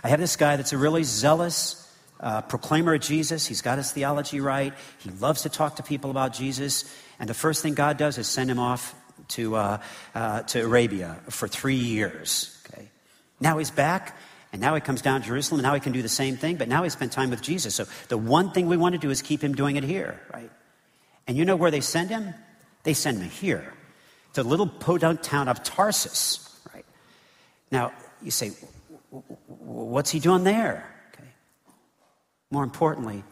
I 0.05 0.09
have 0.09 0.20
this 0.20 0.37
guy 0.37 0.57
that's 0.57 0.72
a 0.72 0.79
really 0.79 1.05
zealous 1.05 1.85
uh, 2.20 2.42
proclaimer 2.42 2.94
of 2.94 3.01
Jesus. 3.01 3.46
He's 3.46 3.62
got 3.62 3.79
his 3.79 3.92
theology 3.92 4.40
right. 4.40 4.74
He 4.98 5.11
loves 5.11 5.42
to 5.42 5.48
talk 5.48 5.77
to 5.77 5.83
people 5.83 6.11
about 6.11 6.33
Jesus. 6.33 6.85
And 7.18 7.28
the 7.28 7.35
first 7.35 7.62
thing 7.62 7.74
God 7.74 7.96
does 7.96 8.18
is 8.18 8.26
send 8.26 8.50
him 8.50 8.59
off 8.59 8.94
to, 9.28 9.57
uh, 9.57 9.78
uh, 10.14 10.42
to 10.42 10.61
Arabia 10.61 11.18
for 11.28 11.48
three 11.48 11.76
years. 11.76 12.57
Okay? 12.66 12.88
Now 13.40 13.59
he's 13.59 13.70
back, 13.70 14.16
and 14.52 14.61
now 14.61 14.74
he 14.74 14.81
comes 14.81 15.02
down 15.02 15.22
to 15.22 15.26
Jerusalem, 15.26 15.61
and 15.61 15.66
now 15.66 15.74
he 15.74 15.81
can 15.81 15.92
do 15.92 16.02
the 16.02 16.09
same 16.09 16.37
thing, 16.37 16.57
but 16.57 16.68
now 16.68 16.83
he 16.83 16.90
spent 16.90 17.12
time 17.12 17.31
with 17.31 17.42
Jesus. 17.42 17.74
So 17.74 17.85
the 18.09 18.18
one 18.18 18.52
thing 18.52 18.66
we 18.66 18.76
want 18.76 18.94
to 18.94 18.98
do 18.98 19.11
is 19.11 19.20
keep 19.22 19.42
him 19.42 19.54
doing 19.54 19.76
it 19.76 19.85
here, 19.85 20.20
right? 20.33 20.50
And 21.26 21.37
you 21.37 21.44
know 21.44 21.57
where 21.57 21.70
they 21.70 21.81
send 21.81 22.11
him? 22.11 22.35
They 22.85 22.94
send 22.94 23.20
him 23.20 23.28
here, 23.28 23.72
to 24.35 24.42
the 24.42 24.48
little 24.48 24.66
podunk 24.66 25.22
town 25.22 25.48
of 25.48 25.62
Tarsus, 25.62 26.57
right? 26.72 26.87
Now, 27.70 27.92
you 28.22 28.31
say, 28.31 28.52
what's 29.46 30.11
he 30.11 30.20
doing 30.20 30.44
there? 30.44 30.88
Okay. 31.12 31.28
More 32.50 32.64
importantly, 32.64 33.24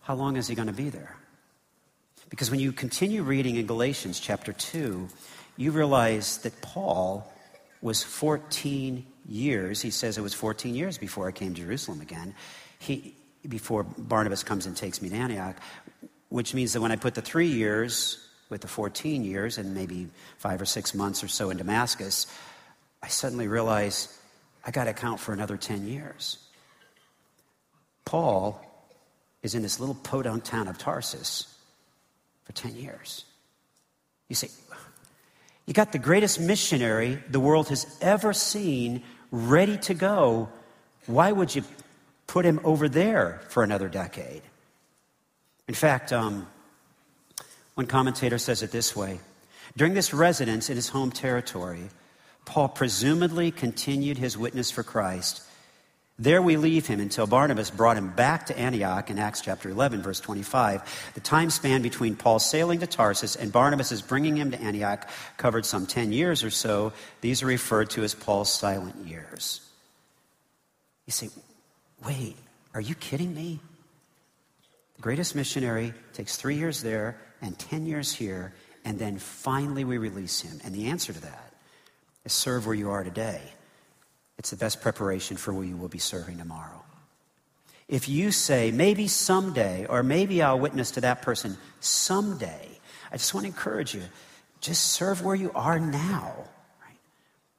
how 0.00 0.14
long 0.14 0.36
is 0.36 0.48
he 0.48 0.54
going 0.54 0.66
to 0.68 0.74
be 0.74 0.90
there? 0.90 1.16
Because 2.30 2.50
when 2.50 2.60
you 2.60 2.72
continue 2.72 3.22
reading 3.22 3.56
in 3.56 3.66
Galatians 3.66 4.18
chapter 4.20 4.52
2, 4.52 5.08
you 5.56 5.70
realize 5.70 6.38
that 6.38 6.60
Paul 6.60 7.30
was 7.80 8.02
14 8.02 9.06
years. 9.28 9.80
He 9.82 9.90
says 9.90 10.18
it 10.18 10.22
was 10.22 10.34
14 10.34 10.74
years 10.74 10.98
before 10.98 11.28
I 11.28 11.32
came 11.32 11.54
to 11.54 11.60
Jerusalem 11.62 12.00
again. 12.00 12.34
He, 12.78 13.14
before 13.48 13.84
Barnabas 13.84 14.42
comes 14.42 14.66
and 14.66 14.76
takes 14.76 15.02
me 15.02 15.10
to 15.10 15.14
Antioch, 15.14 15.56
which 16.28 16.54
means 16.54 16.72
that 16.72 16.80
when 16.80 16.92
I 16.92 16.96
put 16.96 17.14
the 17.14 17.22
three 17.22 17.48
years 17.48 18.26
with 18.48 18.62
the 18.62 18.68
14 18.68 19.24
years 19.24 19.58
and 19.58 19.74
maybe 19.74 20.08
five 20.38 20.60
or 20.60 20.64
six 20.64 20.94
months 20.94 21.22
or 21.22 21.28
so 21.28 21.50
in 21.50 21.58
Damascus, 21.58 22.26
I 23.02 23.08
suddenly 23.08 23.48
realize 23.48 24.18
I 24.64 24.70
got 24.70 24.84
to 24.84 24.94
count 24.94 25.20
for 25.20 25.32
another 25.32 25.56
10 25.56 25.86
years. 25.86 26.38
Paul 28.04 28.60
is 29.42 29.54
in 29.54 29.62
this 29.62 29.78
little 29.78 29.94
podunk 29.94 30.44
town 30.44 30.68
of 30.68 30.78
Tarsus 30.78 31.53
for 32.44 32.52
10 32.52 32.76
years. 32.76 33.24
You 34.28 34.36
see, 34.36 34.48
you 35.66 35.74
got 35.74 35.92
the 35.92 35.98
greatest 35.98 36.40
missionary 36.40 37.22
the 37.28 37.40
world 37.40 37.68
has 37.68 37.96
ever 38.00 38.32
seen 38.32 39.02
ready 39.30 39.78
to 39.78 39.94
go. 39.94 40.48
Why 41.06 41.32
would 41.32 41.54
you 41.54 41.64
put 42.26 42.44
him 42.44 42.60
over 42.64 42.88
there 42.88 43.40
for 43.48 43.62
another 43.62 43.88
decade? 43.88 44.42
In 45.68 45.74
fact, 45.74 46.12
um, 46.12 46.46
one 47.74 47.86
commentator 47.86 48.38
says 48.38 48.62
it 48.62 48.70
this 48.70 48.94
way 48.94 49.20
During 49.76 49.94
this 49.94 50.12
residence 50.14 50.70
in 50.70 50.76
his 50.76 50.88
home 50.88 51.10
territory, 51.10 51.88
Paul 52.44 52.68
presumably 52.68 53.50
continued 53.50 54.18
his 54.18 54.36
witness 54.36 54.70
for 54.70 54.82
Christ 54.82 55.42
there 56.18 56.40
we 56.40 56.56
leave 56.56 56.86
him 56.86 57.00
until 57.00 57.26
Barnabas 57.26 57.70
brought 57.70 57.96
him 57.96 58.10
back 58.10 58.46
to 58.46 58.58
Antioch 58.58 59.10
in 59.10 59.18
Acts 59.18 59.40
chapter 59.40 59.68
11, 59.68 60.00
verse 60.00 60.20
25. 60.20 61.10
The 61.14 61.20
time 61.20 61.50
span 61.50 61.82
between 61.82 62.14
Paul 62.14 62.38
sailing 62.38 62.78
to 62.80 62.86
Tarsus 62.86 63.34
and 63.34 63.50
Barnabas' 63.52 64.00
bringing 64.00 64.36
him 64.36 64.52
to 64.52 64.60
Antioch 64.60 65.08
covered 65.36 65.66
some 65.66 65.86
10 65.86 66.12
years 66.12 66.44
or 66.44 66.50
so. 66.50 66.92
These 67.20 67.42
are 67.42 67.46
referred 67.46 67.90
to 67.90 68.04
as 68.04 68.14
Paul's 68.14 68.52
silent 68.52 69.06
years. 69.06 69.60
You 71.06 71.12
say, 71.12 71.30
wait, 72.06 72.36
are 72.74 72.80
you 72.80 72.94
kidding 72.94 73.34
me? 73.34 73.58
The 74.96 75.02
greatest 75.02 75.34
missionary 75.34 75.94
takes 76.12 76.36
three 76.36 76.56
years 76.56 76.80
there 76.80 77.16
and 77.42 77.58
10 77.58 77.86
years 77.86 78.12
here, 78.12 78.54
and 78.84 79.00
then 79.00 79.18
finally 79.18 79.84
we 79.84 79.98
release 79.98 80.40
him. 80.40 80.60
And 80.64 80.72
the 80.72 80.86
answer 80.86 81.12
to 81.12 81.20
that 81.22 81.52
is 82.24 82.32
serve 82.32 82.66
where 82.66 82.74
you 82.76 82.90
are 82.90 83.02
today. 83.02 83.42
It's 84.38 84.50
the 84.50 84.56
best 84.56 84.80
preparation 84.80 85.36
for 85.36 85.52
where 85.52 85.64
you 85.64 85.76
will 85.76 85.88
be 85.88 85.98
serving 85.98 86.38
tomorrow. 86.38 86.82
If 87.88 88.08
you 88.08 88.32
say, 88.32 88.70
maybe 88.70 89.08
someday, 89.08 89.86
or 89.86 90.02
maybe 90.02 90.42
I'll 90.42 90.58
witness 90.58 90.92
to 90.92 91.02
that 91.02 91.22
person 91.22 91.56
someday, 91.80 92.68
I 93.12 93.16
just 93.16 93.34
want 93.34 93.44
to 93.44 93.48
encourage 93.48 93.94
you 93.94 94.02
just 94.60 94.92
serve 94.92 95.22
where 95.22 95.34
you 95.34 95.52
are 95.54 95.78
now. 95.78 96.32
Right? 96.80 96.98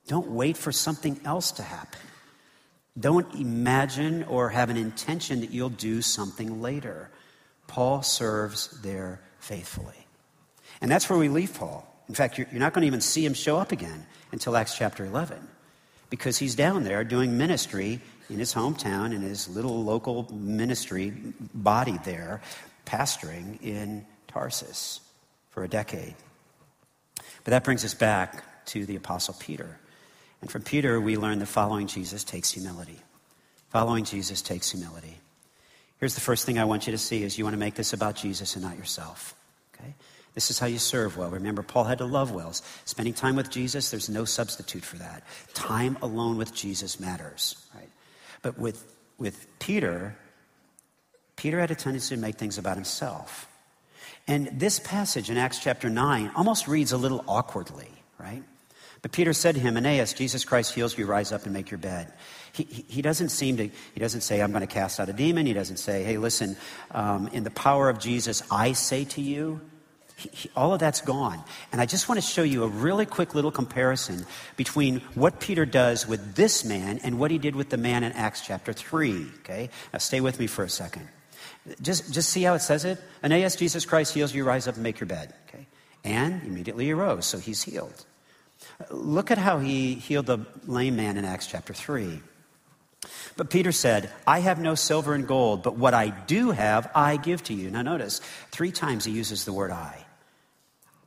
Don't 0.08 0.32
wait 0.32 0.58
for 0.58 0.72
something 0.72 1.20
else 1.24 1.52
to 1.54 1.64
happen. 1.64 2.02
Don't 3.00 3.32
imagine 3.36 4.24
or 4.24 4.50
have 4.50 4.70
an 4.70 4.78
intention 4.78 5.42
that 5.42 5.52
you'll 5.52 5.70
do 5.70 6.02
something 6.02 6.62
later. 6.62 7.12
Paul 7.68 8.02
serves 8.02 8.82
there 8.82 9.22
faithfully. 9.40 10.08
And 10.82 10.90
that's 10.90 11.10
where 11.10 11.20
we 11.20 11.30
leave 11.30 11.54
Paul. 11.54 11.88
In 12.08 12.16
fact, 12.16 12.38
you're, 12.38 12.48
not 12.54 12.74
going 12.74 12.82
to 12.82 12.88
even 12.88 13.02
see 13.02 13.24
him 13.24 13.34
show 13.34 13.58
up 13.58 13.72
again 13.72 14.06
until 14.32 14.58
Acts 14.58 14.76
chapter 14.78 15.06
11 15.06 15.38
because 16.10 16.38
he's 16.38 16.56
down 16.56 16.84
there 16.84 17.04
doing 17.04 17.38
ministry 17.38 18.00
in 18.30 18.40
his 18.40 18.54
hometown, 18.54 19.14
in 19.14 19.22
his 19.22 19.48
little 19.50 19.84
local 19.84 20.32
ministry 20.34 21.14
body 21.54 21.98
there, 22.04 22.42
pastoring 22.86 23.62
in 23.62 24.06
Tarsus 24.28 25.02
for 25.52 25.64
a 25.64 25.68
decade. 25.68 26.16
But 27.44 27.52
that 27.52 27.64
brings 27.64 27.86
us 27.86 27.94
back 27.94 28.66
to 28.68 28.86
the 28.86 28.96
Apostle 28.96 29.36
Peter. 29.40 29.80
And 30.42 30.52
from 30.52 30.64
Peter, 30.64 31.00
we 31.00 31.18
learn 31.18 31.40
that 31.40 31.46
following 31.46 31.88
Jesus 31.88 32.24
takes 32.24 32.52
humility. 32.52 33.00
Following 33.70 34.04
Jesus 34.04 34.42
takes 34.42 34.72
humility. 34.72 35.18
Here's 36.00 36.16
the 36.16 36.22
first 36.22 36.46
thing 36.46 36.60
I 36.60 36.66
want 36.66 36.88
you 36.88 36.92
to 36.92 36.98
see 36.98 37.24
is 37.24 37.38
you 37.38 37.44
want 37.44 37.54
to 37.54 37.60
make 37.60 37.76
this 37.76 37.94
about 37.94 38.16
Jesus 38.16 38.56
and 38.56 38.64
not 38.64 38.78
yourself. 38.78 39.36
Okay? 39.74 39.94
This 40.36 40.52
is 40.52 40.60
how 40.60 40.68
you 40.68 40.80
serve 40.80 41.18
well. 41.18 41.30
Remember, 41.30 41.64
Paul 41.64 41.86
had 41.86 42.00
to 42.00 42.06
love 42.06 42.32
wells. 42.32 42.62
Spending 42.84 43.14
time 43.14 43.38
with 43.38 43.50
Jesus, 43.50 43.90
there's 43.90 44.10
no 44.10 44.26
substitute 44.26 44.84
for 44.84 44.98
that. 44.98 45.24
Time 45.54 45.98
alone 46.02 46.38
with 46.38 46.54
Jesus 46.54 47.00
matters, 47.00 47.56
right? 47.74 47.90
But 48.42 48.60
with, 48.60 48.86
with 49.18 49.48
Peter, 49.60 50.18
Peter 51.38 51.60
had 51.60 51.72
a 51.72 51.76
tendency 51.76 52.16
to 52.16 52.22
make 52.22 52.36
things 52.36 52.58
about 52.58 52.76
himself. 52.76 53.48
And 54.28 54.60
this 54.60 54.78
passage 54.80 55.30
in 55.30 55.38
Acts 55.38 55.60
chapter 55.60 55.90
9 55.90 56.32
almost 56.36 56.68
reads 56.68 56.92
a 56.92 56.98
little 56.98 57.24
awkwardly, 57.28 57.90
right? 58.18 58.44
But 59.02 59.14
Peter 59.14 59.34
said 59.34 59.56
to 59.56 59.62
him, 59.62 59.78
Aeneas, 59.78 60.14
Jesus 60.14 60.44
Christ 60.44 60.74
heals 60.74 60.98
you, 60.98 61.06
rise 61.06 61.32
up 61.32 61.44
and 61.44 61.54
make 61.54 61.72
your 61.72 61.78
bed. 61.78 62.12
He, 62.52 62.64
he, 62.64 62.86
he 62.90 63.02
doesn't 63.02 63.30
seem 63.30 63.56
to, 63.58 63.68
he 63.68 64.00
doesn't 64.00 64.22
say, 64.22 64.42
I'm 64.42 64.52
going 64.52 64.62
to 64.62 64.68
cast 64.68 65.00
out 65.00 65.08
a 65.08 65.14
demon. 65.14 65.46
He 65.46 65.54
doesn't 65.54 65.78
say, 65.78 66.04
hey, 66.04 66.18
listen, 66.18 66.58
um, 66.92 67.28
in 67.28 67.44
the 67.44 67.52
power 67.52 67.88
of 67.88 68.00
Jesus, 68.00 68.44
I 68.50 68.74
say 68.74 69.06
to 69.06 69.22
you, 69.22 69.62
he, 70.16 70.30
he, 70.30 70.50
all 70.56 70.74
of 70.74 70.80
that's 70.80 71.02
gone. 71.02 71.44
And 71.72 71.82
I 71.82 71.86
just 71.86 72.08
want 72.08 72.22
to 72.22 72.26
show 72.26 72.44
you 72.44 72.64
a 72.64 72.68
really 72.68 73.06
quick 73.06 73.36
little 73.36 73.52
comparison 73.52 74.26
between 74.56 75.02
what 75.14 75.40
Peter 75.40 75.66
does 75.66 76.08
with 76.08 76.36
this 76.36 76.64
man 76.64 77.00
and 77.04 77.20
what 77.20 77.32
he 77.32 77.38
did 77.38 77.56
with 77.56 77.70
the 77.70 77.78
man 77.78 78.04
in 78.04 78.12
Acts 78.14 78.42
chapter 78.42 78.72
3. 78.72 79.28
Okay? 79.40 79.70
Now 79.92 80.00
stay 80.00 80.22
with 80.22 80.40
me 80.40 80.48
for 80.48 80.64
a 80.64 80.70
second. 80.70 81.10
Just, 81.82 82.14
just 82.14 82.30
see 82.30 82.44
how 82.44 82.54
it 82.54 82.60
says 82.60 82.86
it. 82.86 83.00
Aeneas, 83.24 83.56
Jesus 83.56 83.86
Christ 83.86 84.14
heals 84.14 84.34
you, 84.34 84.44
rise 84.44 84.68
up 84.68 84.76
and 84.76 84.84
make 84.84 85.00
your 85.00 85.08
bed. 85.08 85.34
Okay? 85.50 85.66
And 86.04 86.44
immediately 86.44 86.86
he 86.86 86.94
arose, 86.94 87.26
so 87.26 87.38
he's 87.38 87.64
healed. 87.64 88.06
Look 88.90 89.32
at 89.32 89.38
how 89.38 89.60
he 89.60 89.96
healed 89.96 90.28
the 90.28 90.46
lame 90.66 90.96
man 90.96 91.18
in 91.18 91.26
Acts 91.26 91.48
chapter 91.48 91.74
3. 91.74 92.22
But 93.38 93.50
Peter 93.50 93.72
said, 93.72 94.10
I 94.26 94.40
have 94.40 94.60
no 94.60 94.76
silver 94.76 95.14
and 95.14 95.28
gold, 95.28 95.62
but 95.64 95.76
what 95.76 95.94
I 95.94 96.10
do 96.10 96.52
have, 96.52 96.90
I 96.96 97.18
give 97.18 97.44
to 97.44 97.54
you. 97.54 97.70
Now 97.70 97.82
notice, 97.82 98.22
three 98.52 98.72
times 98.72 99.06
he 99.06 99.12
uses 99.12 99.46
the 99.46 99.54
word 99.54 99.72
I. 99.72 100.05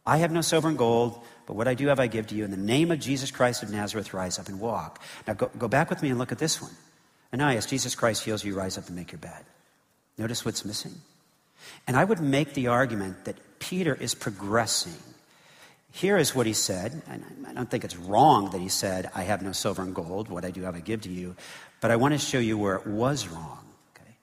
I 0.08 0.16
have 0.16 0.32
no 0.32 0.40
silver 0.40 0.68
and 0.68 0.78
gold, 0.78 1.22
but 1.44 1.52
what 1.52 1.68
I 1.68 1.74
do 1.74 1.88
have 1.88 2.00
I 2.00 2.06
give 2.06 2.28
to 2.28 2.34
you. 2.34 2.42
In 2.42 2.50
the 2.50 2.56
name 2.56 2.90
of 2.90 2.98
Jesus 2.98 3.30
Christ 3.30 3.62
of 3.62 3.70
Nazareth, 3.70 4.14
rise 4.14 4.38
up 4.38 4.48
and 4.48 4.58
walk. 4.58 5.02
Now 5.26 5.34
go, 5.34 5.50
go 5.58 5.68
back 5.68 5.90
with 5.90 6.02
me 6.02 6.08
and 6.08 6.18
look 6.18 6.32
at 6.32 6.38
this 6.38 6.62
one. 6.62 6.72
Ananias, 7.34 7.66
Jesus 7.66 7.94
Christ 7.94 8.24
heals 8.24 8.42
you, 8.42 8.54
rise 8.54 8.78
up 8.78 8.86
and 8.86 8.96
make 8.96 9.12
your 9.12 9.18
bed. 9.18 9.44
Notice 10.16 10.46
what's 10.46 10.64
missing. 10.64 10.94
And 11.86 11.94
I 11.94 12.04
would 12.04 12.20
make 12.20 12.54
the 12.54 12.68
argument 12.68 13.26
that 13.26 13.36
Peter 13.58 13.94
is 13.94 14.14
progressing. 14.14 14.96
Here 15.92 16.16
is 16.16 16.34
what 16.34 16.46
he 16.46 16.54
said, 16.54 17.02
and 17.06 17.22
I 17.46 17.52
don't 17.52 17.70
think 17.70 17.84
it's 17.84 17.96
wrong 17.96 18.50
that 18.52 18.62
he 18.62 18.70
said, 18.70 19.10
I 19.14 19.24
have 19.24 19.42
no 19.42 19.52
silver 19.52 19.82
and 19.82 19.94
gold, 19.94 20.30
what 20.30 20.44
I 20.44 20.50
do 20.50 20.62
have 20.62 20.74
I 20.74 20.80
give 20.80 21.02
to 21.02 21.10
you, 21.10 21.36
but 21.82 21.90
I 21.90 21.96
want 21.96 22.14
to 22.14 22.18
show 22.18 22.38
you 22.38 22.56
where 22.56 22.76
it 22.76 22.86
was 22.86 23.28
wrong. 23.28 23.58
Okay? 23.94 24.14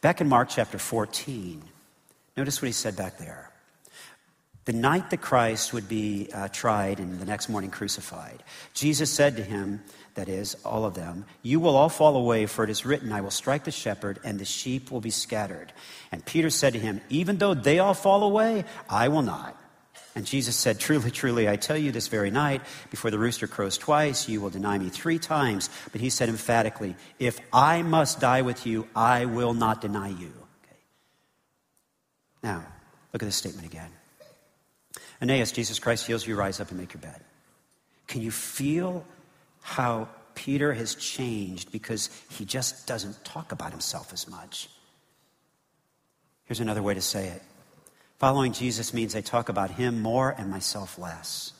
Back 0.00 0.20
in 0.20 0.28
Mark 0.28 0.48
chapter 0.48 0.78
14, 0.78 1.62
notice 2.36 2.60
what 2.60 2.66
he 2.66 2.72
said 2.72 2.96
back 2.96 3.18
there. 3.18 3.49
The 4.66 4.72
night 4.72 5.10
that 5.10 5.20
Christ 5.20 5.72
would 5.72 5.88
be 5.88 6.28
uh, 6.32 6.48
tried 6.48 7.00
and 7.00 7.18
the 7.18 7.24
next 7.24 7.48
morning 7.48 7.70
crucified, 7.70 8.42
Jesus 8.74 9.10
said 9.10 9.36
to 9.36 9.42
him, 9.42 9.80
that 10.14 10.28
is, 10.28 10.56
all 10.64 10.84
of 10.84 10.94
them, 10.94 11.24
You 11.42 11.60
will 11.60 11.76
all 11.76 11.88
fall 11.88 12.16
away, 12.16 12.46
for 12.46 12.64
it 12.64 12.70
is 12.70 12.84
written, 12.84 13.12
I 13.12 13.20
will 13.20 13.30
strike 13.30 13.64
the 13.64 13.70
shepherd, 13.70 14.18
and 14.24 14.38
the 14.38 14.44
sheep 14.44 14.90
will 14.90 15.00
be 15.00 15.10
scattered. 15.10 15.72
And 16.10 16.24
Peter 16.24 16.50
said 16.50 16.72
to 16.72 16.78
him, 16.78 17.00
Even 17.08 17.38
though 17.38 17.54
they 17.54 17.78
all 17.78 17.94
fall 17.94 18.22
away, 18.22 18.64
I 18.88 19.08
will 19.08 19.22
not. 19.22 19.56
And 20.14 20.26
Jesus 20.26 20.56
said, 20.56 20.80
Truly, 20.80 21.10
truly, 21.10 21.48
I 21.48 21.56
tell 21.56 21.76
you 21.76 21.92
this 21.92 22.08
very 22.08 22.30
night, 22.30 22.62
before 22.90 23.10
the 23.10 23.18
rooster 23.18 23.46
crows 23.46 23.78
twice, 23.78 24.28
you 24.28 24.40
will 24.40 24.50
deny 24.50 24.76
me 24.78 24.88
three 24.88 25.18
times. 25.18 25.70
But 25.92 26.00
he 26.00 26.10
said 26.10 26.28
emphatically, 26.28 26.96
If 27.18 27.40
I 27.52 27.82
must 27.82 28.20
die 28.20 28.42
with 28.42 28.66
you, 28.66 28.88
I 28.94 29.26
will 29.26 29.54
not 29.54 29.80
deny 29.80 30.08
you. 30.08 30.32
Okay. 30.64 30.80
Now, 32.42 32.64
look 33.12 33.22
at 33.22 33.26
this 33.26 33.36
statement 33.36 33.66
again. 33.66 33.90
Aeneas, 35.20 35.52
Jesus 35.52 35.78
Christ 35.78 36.06
heals 36.06 36.26
you, 36.26 36.34
rise 36.36 36.60
up 36.60 36.70
and 36.70 36.78
make 36.78 36.94
your 36.94 37.02
bed. 37.02 37.20
Can 38.06 38.22
you 38.22 38.30
feel 38.30 39.04
how 39.62 40.08
Peter 40.34 40.72
has 40.72 40.94
changed 40.94 41.70
because 41.70 42.08
he 42.30 42.44
just 42.44 42.86
doesn't 42.86 43.24
talk 43.24 43.52
about 43.52 43.70
himself 43.70 44.12
as 44.12 44.28
much? 44.28 44.68
Here's 46.44 46.60
another 46.60 46.82
way 46.82 46.94
to 46.94 47.00
say 47.00 47.28
it 47.28 47.42
Following 48.18 48.52
Jesus 48.52 48.92
means 48.92 49.14
I 49.14 49.20
talk 49.20 49.48
about 49.48 49.70
him 49.70 50.00
more 50.02 50.34
and 50.36 50.50
myself 50.50 50.98
less. 50.98 51.52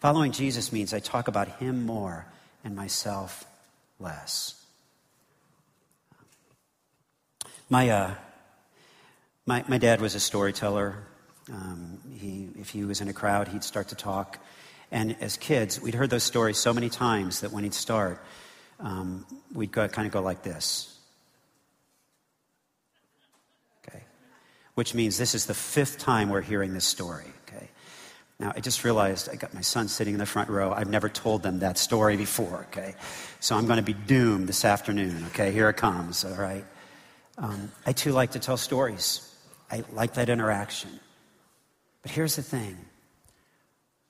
Following 0.00 0.32
Jesus 0.32 0.72
means 0.72 0.94
I 0.94 1.00
talk 1.00 1.28
about 1.28 1.48
him 1.58 1.84
more 1.84 2.26
and 2.64 2.76
myself 2.76 3.44
less. 3.98 4.54
My, 7.70 7.88
uh, 7.90 8.14
my, 9.44 9.64
my 9.68 9.78
dad 9.78 10.00
was 10.00 10.14
a 10.14 10.20
storyteller. 10.20 11.04
Um, 11.50 11.98
he, 12.14 12.48
if 12.58 12.70
he 12.70 12.84
was 12.84 13.00
in 13.00 13.08
a 13.08 13.12
crowd, 13.12 13.48
he'd 13.48 13.64
start 13.64 13.88
to 13.88 13.94
talk. 13.94 14.38
And 14.90 15.16
as 15.20 15.36
kids, 15.36 15.80
we'd 15.80 15.94
heard 15.94 16.10
those 16.10 16.22
stories 16.22 16.58
so 16.58 16.72
many 16.72 16.88
times 16.88 17.40
that 17.40 17.52
when 17.52 17.64
he'd 17.64 17.74
start, 17.74 18.22
um, 18.80 19.26
we'd 19.52 19.72
go, 19.72 19.88
kind 19.88 20.06
of 20.06 20.12
go 20.12 20.20
like 20.20 20.42
this. 20.42 20.94
Okay. 23.86 24.02
Which 24.74 24.94
means 24.94 25.18
this 25.18 25.34
is 25.34 25.46
the 25.46 25.54
fifth 25.54 25.98
time 25.98 26.30
we're 26.30 26.40
hearing 26.40 26.74
this 26.74 26.84
story. 26.84 27.26
Okay. 27.48 27.68
Now, 28.38 28.52
I 28.54 28.60
just 28.60 28.84
realized 28.84 29.28
I 29.28 29.34
got 29.34 29.52
my 29.52 29.62
son 29.62 29.88
sitting 29.88 30.14
in 30.14 30.20
the 30.20 30.26
front 30.26 30.48
row. 30.48 30.72
I've 30.72 30.90
never 30.90 31.08
told 31.08 31.42
them 31.42 31.58
that 31.58 31.76
story 31.76 32.16
before. 32.16 32.66
Okay. 32.70 32.94
So 33.40 33.56
I'm 33.56 33.66
going 33.66 33.78
to 33.78 33.82
be 33.82 33.94
doomed 33.94 34.48
this 34.48 34.64
afternoon. 34.64 35.24
Okay. 35.28 35.52
Here 35.52 35.68
it 35.68 35.76
comes. 35.76 36.24
All 36.24 36.34
right. 36.34 36.64
Um, 37.36 37.72
I 37.84 37.92
too 37.92 38.12
like 38.12 38.32
to 38.32 38.38
tell 38.38 38.56
stories. 38.56 39.24
I 39.70 39.84
like 39.92 40.14
that 40.14 40.28
interaction. 40.28 40.98
But 42.02 42.12
here's 42.12 42.36
the 42.36 42.42
thing 42.42 42.76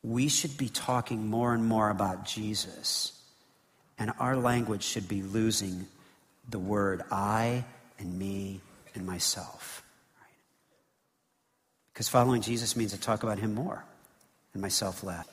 we 0.03 0.29
should 0.29 0.57
be 0.57 0.68
talking 0.68 1.29
more 1.29 1.55
and 1.55 1.64
more 1.64 1.90
about 1.90 2.24
Jesus, 2.24 3.12
and 3.98 4.12
our 4.18 4.37
language 4.37 4.83
should 4.83 5.09
be 5.09 5.22
losing 5.22 5.87
the 6.48 6.59
word 6.59 7.03
I 7.11 7.64
and 7.98 8.18
me 8.18 8.61
and 8.94 9.07
myself. 9.07 9.83
Right? 10.20 10.37
Because 11.92 12.09
following 12.09 12.42
Jesus 12.42 12.77
means 12.77 12.92
to 12.92 13.01
talk 13.01 13.22
about 13.22 13.38
him 13.38 13.55
more 13.55 13.85
and 14.53 14.62
myself 14.62 15.03
less. 15.03 15.27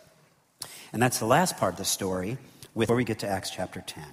And 0.91 1.01
that's 1.01 1.19
the 1.19 1.25
last 1.25 1.57
part 1.57 1.73
of 1.73 1.77
the 1.77 1.85
story 1.85 2.37
before 2.75 2.95
we 2.95 3.03
get 3.03 3.19
to 3.19 3.27
Acts 3.27 3.51
chapter 3.51 3.81
10. 3.85 4.03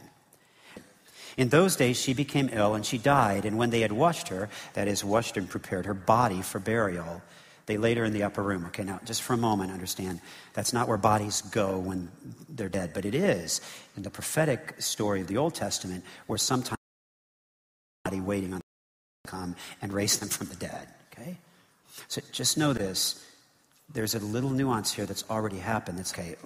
In 1.36 1.48
those 1.48 1.76
days, 1.76 1.98
she 1.98 2.12
became 2.12 2.50
ill 2.52 2.74
and 2.74 2.84
she 2.84 2.98
died. 2.98 3.44
And 3.44 3.56
when 3.56 3.70
they 3.70 3.80
had 3.80 3.92
washed 3.92 4.28
her, 4.28 4.48
that 4.74 4.88
is, 4.88 5.04
washed 5.04 5.36
and 5.36 5.48
prepared 5.48 5.86
her 5.86 5.94
body 5.94 6.42
for 6.42 6.58
burial, 6.58 7.22
they 7.66 7.76
laid 7.76 7.96
her 7.96 8.04
in 8.04 8.12
the 8.12 8.22
upper 8.22 8.42
room. 8.42 8.64
Okay, 8.66 8.84
now, 8.84 9.00
just 9.04 9.22
for 9.22 9.34
a 9.34 9.36
moment, 9.36 9.70
understand 9.70 10.20
that's 10.52 10.72
not 10.72 10.88
where 10.88 10.96
bodies 10.96 11.42
go 11.42 11.78
when 11.78 12.10
they're 12.48 12.68
dead, 12.68 12.92
but 12.94 13.04
it 13.04 13.14
is 13.14 13.60
in 13.96 14.02
the 14.02 14.10
prophetic 14.10 14.74
story 14.78 15.20
of 15.20 15.26
the 15.26 15.36
Old 15.36 15.54
Testament 15.54 16.04
where 16.26 16.38
sometimes 16.38 16.78
body 18.04 18.20
waiting 18.20 18.52
on 18.52 18.60
come 19.26 19.54
and 19.80 19.92
raise 19.92 20.18
them 20.18 20.28
from 20.28 20.48
the 20.48 20.56
dead. 20.56 20.88
Okay? 21.12 21.36
So 22.08 22.20
just 22.32 22.58
know 22.58 22.72
this. 22.72 23.24
There's 23.92 24.14
a 24.14 24.18
little 24.18 24.50
nuance 24.50 24.92
here 24.92 25.06
that's 25.06 25.24
already 25.30 25.58
happened. 25.58 25.98
That's 25.98 26.12
okay. 26.12 26.36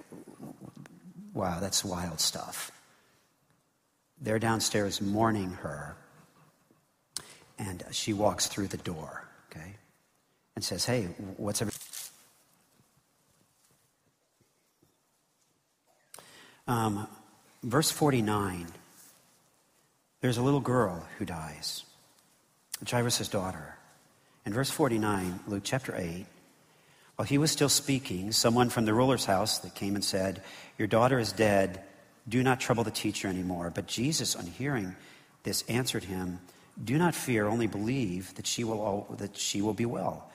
Wow, 1.33 1.61
that's 1.61 1.85
wild 1.85 2.21
stuff. 2.21 2.71
They're 4.21 4.39
downstairs 4.39 5.01
mourning 5.01 5.51
her, 5.51 5.97
and 7.59 7.85
she 7.91 8.13
walks 8.13 8.47
through 8.47 8.69
the 8.69 8.79
door, 8.79 9.25
okay, 9.51 9.75
and 10.57 10.65
says, 10.65 10.85
Hey, 10.85 11.05
what's 11.37 11.63
everything? 11.63 11.81
Um, 16.67 17.07
verse 17.63 17.93
49 17.93 18.67
there's 20.27 20.39
a 20.39 20.43
little 20.43 20.61
girl 20.61 21.07
who 21.19 21.25
dies, 21.25 21.85
Jairus' 22.85 23.29
daughter. 23.29 23.77
In 24.45 24.53
verse 24.53 24.71
49, 24.71 25.41
Luke 25.47 25.63
chapter 25.65 25.95
8, 25.97 26.27
while 27.17 27.27
he 27.27 27.39
was 27.39 27.51
still 27.51 27.69
speaking, 27.69 28.33
someone 28.33 28.69
from 28.69 28.87
the 28.87 28.95
ruler's 28.95 29.25
house 29.25 29.59
that 29.59 29.75
came 29.75 29.95
and 29.95 30.05
said, 30.05 30.43
Your 30.79 30.89
daughter 30.89 31.19
is 31.19 31.33
dead. 31.33 31.83
Do 32.29 32.43
not 32.43 32.61
trouble 32.61 32.83
the 32.83 32.91
teacher 32.91 33.29
anymore. 33.29 33.71
But 33.75 33.87
Jesus, 33.87 34.35
on 34.35 34.47
hearing 34.47 34.97
this, 35.45 35.63
answered 35.69 36.05
him, 36.05 36.41
Do 36.83 36.99
not 36.99 37.15
fear, 37.15 37.47
only 37.47 37.67
believe 37.67 38.35
that 38.35 38.47
she 38.47 38.65
will, 38.65 39.07
that 39.19 39.37
she 39.37 39.63
will 39.63 39.75
be 39.75 39.87
well. 39.87 40.31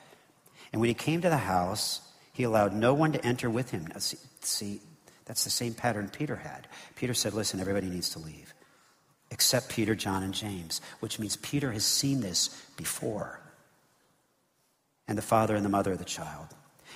And 0.72 0.80
when 0.80 0.88
he 0.88 0.94
came 0.94 1.20
to 1.20 1.28
the 1.28 1.36
house, 1.36 2.00
he 2.32 2.44
allowed 2.44 2.72
no 2.72 2.94
one 2.94 3.12
to 3.12 3.24
enter 3.24 3.50
with 3.50 3.70
him. 3.70 3.86
Now, 3.86 3.98
see, 3.98 4.18
see, 4.40 4.80
that's 5.26 5.44
the 5.44 5.50
same 5.50 5.74
pattern 5.74 6.08
Peter 6.08 6.36
had. 6.36 6.66
Peter 6.96 7.14
said, 7.14 7.34
Listen, 7.34 7.60
everybody 7.60 7.88
needs 7.88 8.10
to 8.10 8.18
leave, 8.18 8.54
except 9.30 9.68
Peter, 9.68 9.94
John, 9.94 10.22
and 10.22 10.34
James, 10.34 10.80
which 11.00 11.18
means 11.18 11.36
Peter 11.36 11.72
has 11.72 11.84
seen 11.84 12.20
this 12.20 12.48
before. 12.76 13.40
And 15.06 15.18
the 15.18 15.22
father 15.22 15.54
and 15.54 15.64
the 15.64 15.70
mother 15.70 15.92
of 15.92 15.98
the 15.98 16.04
child. 16.04 16.48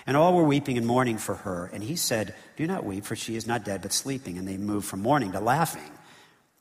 And 0.07 0.17
all 0.17 0.35
were 0.35 0.45
weeping 0.45 0.79
and 0.79 0.87
mourning 0.87 1.19
for 1.19 1.35
her. 1.35 1.69
And 1.73 1.83
he 1.83 1.97
said, 1.97 2.35
Do 2.57 2.67
not 2.67 2.85
weep, 2.85 3.05
for 3.05 3.17
she 3.17 3.37
is 3.37 3.47
not 3.47 3.65
dead, 3.65 3.83
but 3.83 3.93
sleeping. 3.93 4.39
And 4.39 4.47
they 4.47 4.57
moved 4.57 4.87
from 4.87 5.03
mourning 5.03 5.33
to 5.33 5.41
laughing. 5.41 5.91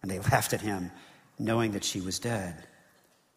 And 0.02 0.10
they 0.10 0.20
laughed 0.32 0.54
at 0.54 0.62
him, 0.62 0.92
knowing 1.38 1.72
that 1.72 1.84
she 1.84 2.02
was 2.02 2.20
dead. 2.20 2.56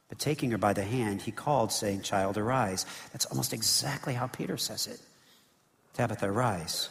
But 0.08 0.18
taking 0.18 0.50
her 0.52 0.58
by 0.58 0.72
the 0.72 0.84
hand, 0.84 1.22
he 1.22 1.30
called, 1.30 1.70
saying, 1.70 2.02
Child, 2.02 2.38
arise. 2.38 2.86
That's 3.12 3.26
almost 3.26 3.52
exactly 3.52 4.14
how 4.14 4.26
Peter 4.26 4.56
says 4.56 4.86
it 4.86 5.00
Tabitha, 5.94 6.26
arise. 6.26 6.88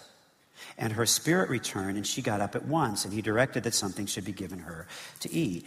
And 0.78 0.94
her 0.94 1.06
spirit 1.06 1.50
returned, 1.50 1.98
and 1.98 2.06
she 2.06 2.22
got 2.22 2.42
up 2.42 2.56
at 2.56 2.66
once, 2.66 3.06
and 3.06 3.14
he 3.14 3.22
directed 3.22 3.64
that 3.64 3.74
something 3.74 4.06
should 4.06 4.26
be 4.26 4.32
given 4.32 4.60
her 4.60 4.88
to 5.22 5.34
eat. 5.34 5.66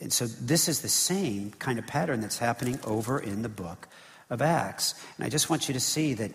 And 0.00 0.12
so, 0.12 0.26
this 0.26 0.68
is 0.68 0.82
the 0.82 0.88
same 0.88 1.52
kind 1.52 1.78
of 1.78 1.86
pattern 1.86 2.20
that's 2.20 2.38
happening 2.38 2.78
over 2.84 3.18
in 3.18 3.42
the 3.42 3.48
book 3.48 3.88
of 4.28 4.42
Acts. 4.42 4.94
And 5.16 5.24
I 5.24 5.28
just 5.28 5.50
want 5.50 5.68
you 5.68 5.74
to 5.74 5.80
see 5.80 6.14
that 6.14 6.32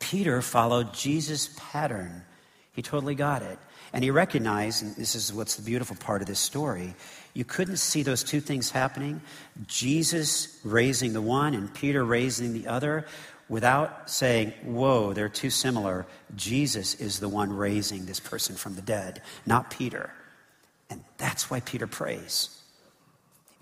Peter 0.00 0.42
followed 0.42 0.92
Jesus' 0.92 1.54
pattern. 1.56 2.22
He 2.72 2.82
totally 2.82 3.14
got 3.14 3.42
it. 3.42 3.58
And 3.92 4.04
he 4.04 4.10
recognized, 4.10 4.82
and 4.82 4.94
this 4.96 5.14
is 5.14 5.32
what's 5.32 5.56
the 5.56 5.62
beautiful 5.62 5.96
part 5.96 6.20
of 6.20 6.28
this 6.28 6.40
story, 6.40 6.94
you 7.36 7.44
couldn't 7.44 7.76
see 7.76 8.02
those 8.02 8.24
two 8.24 8.40
things 8.40 8.70
happening 8.70 9.20
Jesus 9.66 10.58
raising 10.64 11.12
the 11.12 11.20
one 11.20 11.52
and 11.52 11.72
Peter 11.72 12.02
raising 12.02 12.54
the 12.54 12.66
other 12.66 13.04
without 13.46 14.10
saying, 14.10 14.54
Whoa, 14.64 15.12
they're 15.12 15.28
too 15.28 15.50
similar. 15.50 16.06
Jesus 16.34 16.94
is 16.94 17.20
the 17.20 17.28
one 17.28 17.52
raising 17.52 18.06
this 18.06 18.20
person 18.20 18.56
from 18.56 18.74
the 18.74 18.82
dead, 18.82 19.20
not 19.44 19.70
Peter. 19.70 20.14
And 20.88 21.04
that's 21.18 21.50
why 21.50 21.60
Peter 21.60 21.86
prays. 21.86 22.48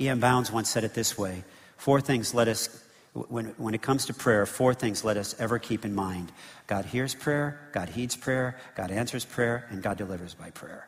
E.M. 0.01 0.21
Bounds 0.21 0.53
once 0.53 0.71
said 0.71 0.85
it 0.85 0.95
this 0.95 1.19
way 1.19 1.43
Four 1.77 2.01
things 2.01 2.33
let 2.33 2.47
us 2.47 2.81
when, 3.13 3.47
when 3.59 3.75
it 3.75 3.83
comes 3.83 4.07
to 4.07 4.15
prayer, 4.15 4.47
four 4.47 4.73
things 4.73 5.05
let 5.05 5.17
us 5.17 5.35
ever 5.41 5.59
keep 5.59 5.85
in 5.85 5.97
mind 5.97 6.31
God 6.69 6.85
hears 6.85 7.13
prayer, 7.13 7.71
God 7.73 7.89
heeds 7.89 8.15
prayer, 8.15 8.57
God 8.77 8.93
answers 8.93 9.25
prayer, 9.25 9.67
and 9.71 9.83
God 9.83 9.99
delivers 9.99 10.35
by 10.35 10.51
prayer. 10.51 10.87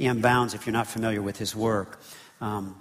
E.M. 0.00 0.20
Bounds, 0.20 0.54
if 0.54 0.66
you're 0.66 0.72
not 0.72 0.86
familiar 0.86 1.22
with 1.22 1.38
his 1.38 1.54
work, 1.54 2.00
um, 2.40 2.76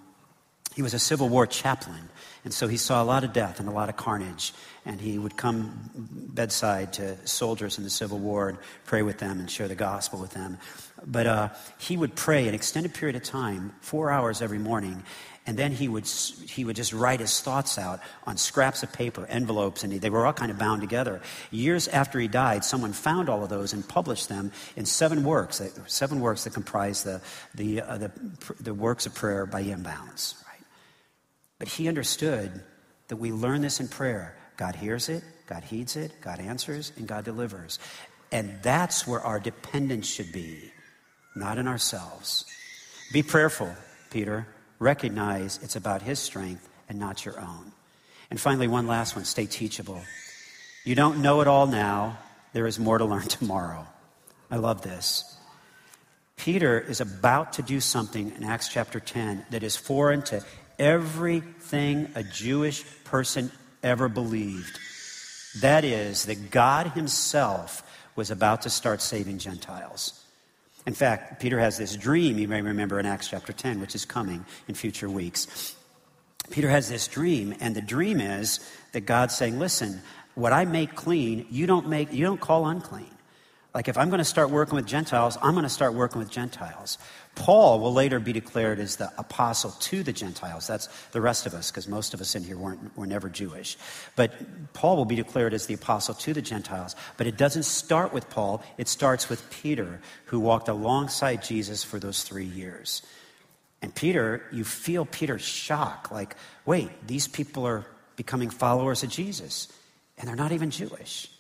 he 0.76 0.82
was 0.82 0.94
a 0.94 1.00
Civil 1.00 1.30
War 1.30 1.48
chaplain, 1.48 2.10
and 2.44 2.54
so 2.54 2.68
he 2.68 2.78
saw 2.78 3.04
a 3.04 3.06
lot 3.06 3.24
of 3.24 3.34
death 3.34 3.60
and 3.60 3.68
a 3.68 3.72
lot 3.72 3.90
of 3.90 3.98
carnage. 3.98 4.54
And 4.86 5.02
he 5.02 5.18
would 5.18 5.36
come 5.36 5.90
bedside 5.94 6.94
to 6.94 7.18
soldiers 7.28 7.78
in 7.78 7.84
the 7.84 7.90
Civil 7.90 8.18
War 8.18 8.50
and 8.50 8.58
pray 8.86 9.02
with 9.02 9.18
them 9.18 9.40
and 9.40 9.52
share 9.52 9.68
the 9.68 9.76
gospel 9.76 10.20
with 10.20 10.32
them. 10.32 10.58
But 11.06 11.28
uh, 11.28 11.50
he 11.78 11.98
would 11.98 12.16
pray 12.16 12.48
an 12.48 12.56
extended 12.56 12.94
period 12.94 13.16
of 13.16 13.24
time, 13.24 13.74
four 13.82 14.10
hours 14.10 14.42
every 14.42 14.58
morning, 14.58 15.04
and 15.50 15.58
then 15.58 15.72
he 15.72 15.88
would, 15.88 16.06
he 16.06 16.64
would 16.64 16.76
just 16.76 16.94
write 16.94 17.22
his 17.22 17.42
thoughts 17.42 17.80
out 17.80 18.02
on 18.28 18.38
scraps 18.38 18.84
of 18.84 18.94
paper, 18.94 19.26
envelopes, 19.26 19.84
and 19.84 19.92
they 19.92 20.12
were 20.12 20.24
all 20.28 20.32
kind 20.32 20.52
of 20.52 20.60
bound 20.60 20.80
together. 20.80 21.22
Years 21.50 21.88
after 21.88 22.20
he 22.20 22.28
died, 22.28 22.64
someone 22.64 22.94
found 22.94 23.30
all 23.30 23.42
of 23.42 23.50
those 23.50 23.74
and 23.74 23.88
published 23.90 24.30
them 24.30 24.52
in 24.76 24.86
seven 24.86 25.24
works, 25.24 25.60
seven 25.88 26.20
works 26.20 26.44
that 26.44 26.54
comprise 26.54 27.02
the, 27.04 27.20
the, 27.56 27.82
uh, 27.82 27.98
the, 27.98 28.12
the, 28.60 28.76
works 28.76 29.08
of 29.08 29.16
prayer 29.16 29.48
by 29.48 29.62
E.M. 29.62 29.82
Bounds. 29.82 30.36
Right? 30.48 30.64
But 31.58 31.68
he 31.68 31.88
understood 31.88 32.52
that 33.08 33.18
we 33.18 33.32
learn 33.32 33.62
this 33.62 33.80
in 33.80 33.88
prayer. 33.88 34.38
God 34.56 34.76
hears 34.76 35.10
it, 35.10 35.24
God 35.48 35.64
heeds 35.64 35.96
it, 35.96 36.12
God 36.22 36.40
answers, 36.40 36.92
and 36.96 37.08
God 37.08 37.26
delivers. 37.26 37.80
And 38.32 38.62
that's 38.62 39.08
where 39.08 39.22
our 39.22 39.40
dependence 39.40 40.06
should 40.06 40.32
be, 40.32 40.72
not 41.36 41.58
in 41.58 41.68
ourselves. 41.68 42.46
Be 43.12 43.24
prayerful, 43.24 43.74
Peter 44.12 44.46
recognize 44.80 45.60
it's 45.62 45.76
about 45.76 46.02
His 46.02 46.20
strength 46.20 46.68
and 46.88 47.00
not 47.00 47.26
your 47.26 47.40
own. 47.40 47.72
And 48.30 48.40
finally, 48.40 48.68
one 48.68 48.88
last 48.88 49.16
one 49.16 49.26
stay 49.26 49.46
teachable. 49.46 50.02
You 50.84 50.96
don't 50.96 51.22
know 51.22 51.42
it 51.42 51.48
all 51.48 51.68
now, 51.68 52.18
there 52.54 52.68
is 52.68 52.80
more 52.80 52.98
to 52.98 53.06
learn 53.06 53.28
tomorrow. 53.28 53.86
I 54.50 54.58
love 54.58 54.82
this. 54.82 55.38
Peter 56.38 56.80
is 56.80 57.02
about 57.02 57.54
to 57.54 57.62
do 57.62 57.80
something 57.80 58.32
in 58.36 58.44
Acts 58.44 58.70
chapter 58.70 59.00
10 59.00 59.46
that 59.52 59.62
is 59.62 59.76
foreign 59.76 60.22
to 60.24 60.44
everything 60.80 62.08
a 62.16 62.24
Jewish 62.24 62.86
person 63.04 63.52
ever 63.84 64.08
believed. 64.08 64.80
That 65.60 65.84
is, 65.84 66.26
that 66.26 66.50
God 66.50 66.88
Himself 66.88 67.84
was 68.16 68.32
about 68.32 68.62
to 68.62 68.70
start 68.70 69.02
saving 69.02 69.40
Gentiles. 69.40 70.24
In 70.86 70.94
fact, 70.94 71.42
Peter 71.42 71.60
has 71.60 71.78
this 71.78 71.96
dream, 71.96 72.38
you 72.38 72.48
may 72.48 72.62
remember 72.62 73.00
in 73.00 73.06
Acts 73.06 73.28
chapter 73.28 73.54
10, 73.54 73.80
which 73.80 73.96
is 73.96 74.06
coming 74.06 74.46
in 74.68 74.76
future 74.76 75.10
weeks. 75.10 75.76
Peter 76.50 76.70
has 76.70 76.90
this 76.90 77.08
dream, 77.08 77.54
and 77.60 77.76
the 77.76 77.82
dream 77.82 78.20
is 78.20 78.60
that 78.94 79.02
God's 79.02 79.36
saying, 79.36 79.60
Listen, 79.60 80.02
what 80.36 80.54
I 80.54 80.66
make 80.66 80.96
clean, 80.96 81.46
you 81.52 81.68
don't 81.68 81.90
make, 81.90 82.14
you 82.14 82.26
don't 82.26 82.40
call 82.40 82.66
unclean. 82.68 83.12
Like 83.74 83.88
if 83.88 83.98
I'm 83.98 84.10
going 84.10 84.20
to 84.20 84.26
start 84.26 84.50
working 84.50 84.76
with 84.76 84.88
Gentiles, 84.88 85.38
I'm 85.42 85.54
going 85.54 85.64
to 85.64 85.70
start 85.70 85.94
working 85.94 86.20
with 86.20 86.32
Gentiles. 86.32 86.98
Paul 87.36 87.80
will 87.80 87.94
later 87.94 88.20
be 88.20 88.34
declared 88.34 88.80
as 88.80 88.98
the 88.98 89.12
apostle 89.18 89.72
to 89.72 90.04
the 90.04 90.12
Gentiles. 90.12 90.68
That's 90.68 90.88
the 91.12 91.22
rest 91.22 91.46
of 91.46 91.54
us, 91.54 91.72
because 91.72 91.88
most 91.88 92.14
of 92.14 92.20
us 92.20 92.36
in 92.36 92.44
here 92.44 92.58
weren't, 92.58 92.98
were 92.98 93.08
never 93.08 93.30
Jewish. 93.30 93.78
But 94.16 94.34
Paul 94.74 94.98
will 94.98 95.06
be 95.06 95.16
declared 95.16 95.54
as 95.54 95.66
the 95.66 95.74
apostle 95.74 96.16
to 96.16 96.34
the 96.34 96.42
Gentiles. 96.42 96.96
But 97.16 97.28
it 97.28 97.38
doesn't 97.38 97.64
start 97.64 98.14
with 98.14 98.30
Paul, 98.30 98.62
it 98.78 98.88
starts 98.88 99.30
with 99.30 99.50
Peter, 99.50 100.02
who 100.26 100.40
walked 100.40 100.68
alongside 100.68 101.42
Jesus 101.42 101.84
for 101.84 101.98
those 101.98 102.24
three 102.24 102.46
years. 102.46 103.04
And 103.82 103.96
Peter, 103.96 104.44
you 104.52 104.66
feel 104.66 105.06
Peter's 105.06 105.42
shock 105.42 106.12
like, 106.12 106.36
wait, 106.66 106.90
these 107.08 107.28
people 107.28 107.66
are 107.66 107.86
becoming 108.18 108.50
followers 108.50 109.04
of 109.04 109.10
Jesus, 109.10 109.72
and 110.18 110.28
they're 110.28 110.36
not 110.36 110.52
even 110.52 110.72
Jewish. 110.72 111.32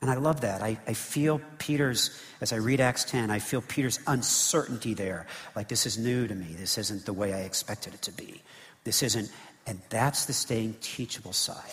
And 0.00 0.10
I 0.10 0.14
love 0.14 0.40
that. 0.40 0.62
I, 0.62 0.78
I 0.86 0.94
feel 0.94 1.40
Peter's, 1.58 2.18
as 2.40 2.52
I 2.52 2.56
read 2.56 2.80
Acts 2.80 3.04
10, 3.04 3.30
I 3.30 3.38
feel 3.38 3.60
Peter's 3.60 4.00
uncertainty 4.06 4.94
there. 4.94 5.26
Like, 5.54 5.68
this 5.68 5.84
is 5.84 5.98
new 5.98 6.26
to 6.26 6.34
me. 6.34 6.54
This 6.58 6.78
isn't 6.78 7.04
the 7.04 7.12
way 7.12 7.34
I 7.34 7.40
expected 7.40 7.92
it 7.92 8.02
to 8.02 8.12
be. 8.12 8.42
This 8.84 9.02
isn't, 9.02 9.30
and 9.66 9.78
that's 9.90 10.24
the 10.24 10.32
staying 10.32 10.76
teachable 10.80 11.34
side. 11.34 11.70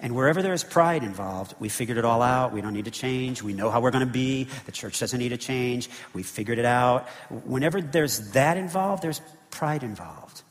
And 0.00 0.14
wherever 0.14 0.42
there 0.42 0.52
is 0.52 0.64
pride 0.64 1.02
involved, 1.02 1.54
we 1.58 1.68
figured 1.68 1.98
it 1.98 2.04
all 2.04 2.20
out. 2.20 2.52
We 2.52 2.60
don't 2.60 2.72
need 2.72 2.86
to 2.86 2.90
change. 2.90 3.42
We 3.42 3.52
know 3.52 3.70
how 3.70 3.80
we're 3.80 3.90
going 3.90 4.06
to 4.06 4.12
be. 4.12 4.48
The 4.66 4.72
church 4.72 4.98
doesn't 4.98 5.18
need 5.18 5.30
to 5.30 5.36
change. 5.36 5.88
We 6.12 6.22
figured 6.22 6.58
it 6.58 6.64
out. 6.64 7.08
Whenever 7.30 7.80
there's 7.80 8.32
that 8.32 8.56
involved, 8.56 9.02
there's 9.02 9.20
pride 9.50 9.82
involved. 9.82 10.42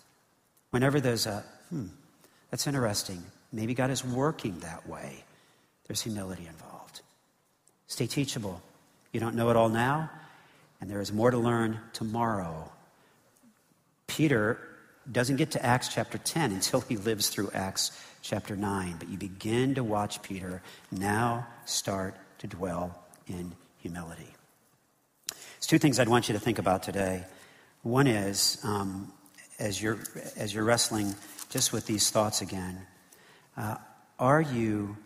Whenever 0.71 0.99
there's 0.99 1.27
a, 1.27 1.43
hmm, 1.69 1.87
that's 2.49 2.65
interesting. 2.67 3.23
Maybe 3.51 3.73
God 3.73 3.91
is 3.91 4.03
working 4.03 4.59
that 4.59 4.87
way. 4.87 5.22
There's 5.87 6.01
humility 6.01 6.47
involved. 6.47 7.01
Stay 7.87 8.07
teachable. 8.07 8.61
You 9.11 9.19
don't 9.19 9.35
know 9.35 9.49
it 9.49 9.55
all 9.55 9.69
now, 9.69 10.09
and 10.81 10.89
there 10.89 11.01
is 11.01 11.11
more 11.11 11.31
to 11.31 11.37
learn 11.37 11.79
tomorrow. 11.93 12.71
Peter 14.07 14.59
doesn't 15.11 15.35
get 15.35 15.51
to 15.51 15.65
Acts 15.65 15.89
chapter 15.89 16.17
10 16.17 16.51
until 16.51 16.81
he 16.81 16.97
lives 16.97 17.29
through 17.29 17.51
Acts 17.53 17.91
chapter 18.21 18.55
9. 18.55 18.95
But 18.97 19.09
you 19.09 19.17
begin 19.17 19.75
to 19.75 19.83
watch 19.83 20.21
Peter 20.21 20.61
now 20.91 21.47
start 21.65 22.15
to 22.39 22.47
dwell 22.47 23.03
in 23.27 23.53
humility. 23.79 24.33
There's 25.27 25.67
two 25.67 25.79
things 25.79 25.99
I'd 25.99 26.09
want 26.09 26.29
you 26.29 26.33
to 26.33 26.39
think 26.39 26.59
about 26.59 26.83
today. 26.83 27.25
One 27.83 28.07
is, 28.07 28.57
um, 28.63 29.11
as, 29.59 29.81
you're, 29.81 29.99
as 30.37 30.53
you're 30.53 30.63
wrestling 30.63 31.15
just 31.49 31.73
with 31.73 31.85
these 31.85 32.09
thoughts 32.09 32.41
again, 32.41 32.81
uh, 33.57 33.75
are 34.19 34.41
you 34.41 34.97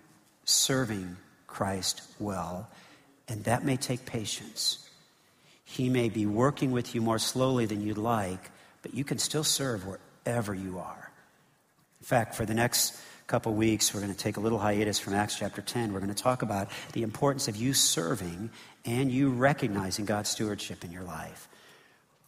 serving 0.48 1.18
Christ 1.46 2.02
well? 2.20 2.70
And 3.28 3.44
that 3.44 3.64
may 3.64 3.78
take 3.78 4.06
patience. 4.06 4.90
He 5.64 5.90
may 5.90 6.10
be 6.10 6.26
working 6.26 6.72
with 6.72 6.96
you 6.96 7.02
more 7.02 7.20
slowly 7.20 7.66
than 7.66 7.82
you'd 7.82 7.98
like, 7.98 8.52
but 8.82 8.94
you 8.94 9.04
can 9.04 9.18
still 9.18 9.44
serve 9.44 9.86
wherever 9.86 10.54
you 10.54 10.80
are. 10.80 11.12
In 12.00 12.06
fact, 12.06 12.36
for 12.36 12.46
the 12.46 12.54
next 12.54 13.00
couple 13.28 13.54
weeks, 13.54 13.94
we're 13.94 14.00
going 14.00 14.14
to 14.14 14.18
take 14.18 14.38
a 14.38 14.40
little 14.40 14.60
hiatus 14.60 14.98
from 14.98 15.14
Acts 15.14 15.38
chapter 15.38 15.62
10. 15.62 15.92
We're 15.92 16.00
going 16.00 16.14
to 16.14 16.24
talk 16.24 16.42
about 16.42 16.70
the 16.94 17.04
importance 17.04 17.50
of 17.50 17.58
you 17.58 17.74
serving 17.74 18.50
and 18.86 19.12
you 19.12 19.30
recognizing 19.30 20.06
God's 20.06 20.30
stewardship 20.30 20.86
in 20.86 20.92
your 20.92 21.04
life. 21.04 21.50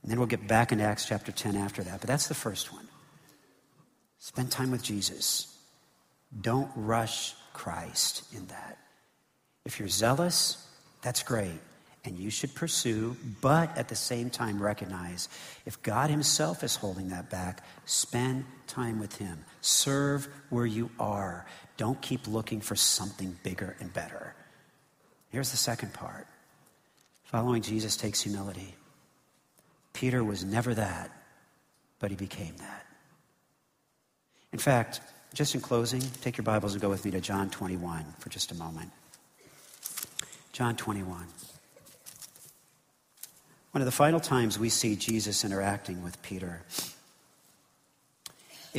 And 0.01 0.11
then 0.11 0.17
we'll 0.17 0.27
get 0.27 0.45
back 0.45 0.73
into 0.73 0.83
Acts 0.83 1.05
chapter 1.05 1.31
10 1.31 1.55
after 1.55 1.81
that. 1.83 2.01
But 2.01 2.09
that's 2.09 2.27
the 2.27 2.35
first 2.35 2.73
one. 2.73 2.87
Spend 4.19 4.51
time 4.51 4.71
with 4.71 4.83
Jesus. 4.83 5.55
Don't 6.41 6.69
rush 6.75 7.33
Christ 7.59 8.23
in 8.33 8.47
that. 8.47 8.77
If 9.65 9.79
you're 9.79 9.89
zealous, 9.89 10.65
that's 11.01 11.23
great 11.23 11.59
and 12.05 12.17
you 12.17 12.29
should 12.29 12.55
pursue, 12.55 13.17
but 13.41 13.77
at 13.77 13.89
the 13.89 13.95
same 13.95 14.29
time 14.29 14.63
recognize 14.63 15.27
if 15.65 15.81
God 15.83 16.09
Himself 16.09 16.63
is 16.63 16.77
holding 16.77 17.09
that 17.09 17.29
back, 17.29 17.61
spend 17.83 18.45
time 18.65 18.97
with 18.97 19.17
Him. 19.17 19.43
Serve 19.59 20.29
where 20.49 20.65
you 20.65 20.89
are. 21.01 21.45
Don't 21.75 22.01
keep 22.01 22.25
looking 22.27 22.61
for 22.61 22.77
something 22.77 23.37
bigger 23.43 23.75
and 23.81 23.91
better. 23.91 24.33
Here's 25.29 25.51
the 25.51 25.57
second 25.57 25.93
part 25.93 26.27
following 27.25 27.61
Jesus 27.61 27.97
takes 27.97 28.21
humility. 28.21 28.73
Peter 29.91 30.23
was 30.23 30.45
never 30.45 30.73
that, 30.73 31.11
but 31.99 32.09
he 32.09 32.15
became 32.15 32.55
that. 32.57 32.85
In 34.53 34.59
fact, 34.59 35.01
just 35.33 35.55
in 35.55 35.61
closing, 35.61 36.01
take 36.21 36.37
your 36.37 36.43
Bibles 36.43 36.73
and 36.73 36.81
go 36.81 36.89
with 36.89 37.05
me 37.05 37.11
to 37.11 37.21
John 37.21 37.49
21 37.49 38.05
for 38.19 38.29
just 38.29 38.51
a 38.51 38.55
moment. 38.55 38.91
John 40.51 40.75
21. 40.75 41.25
One 43.71 43.81
of 43.81 43.85
the 43.85 43.91
final 43.91 44.19
times 44.19 44.57
we 44.57 44.69
see 44.69 44.95
Jesus 44.95 45.45
interacting 45.45 46.03
with 46.03 46.21
Peter 46.23 46.63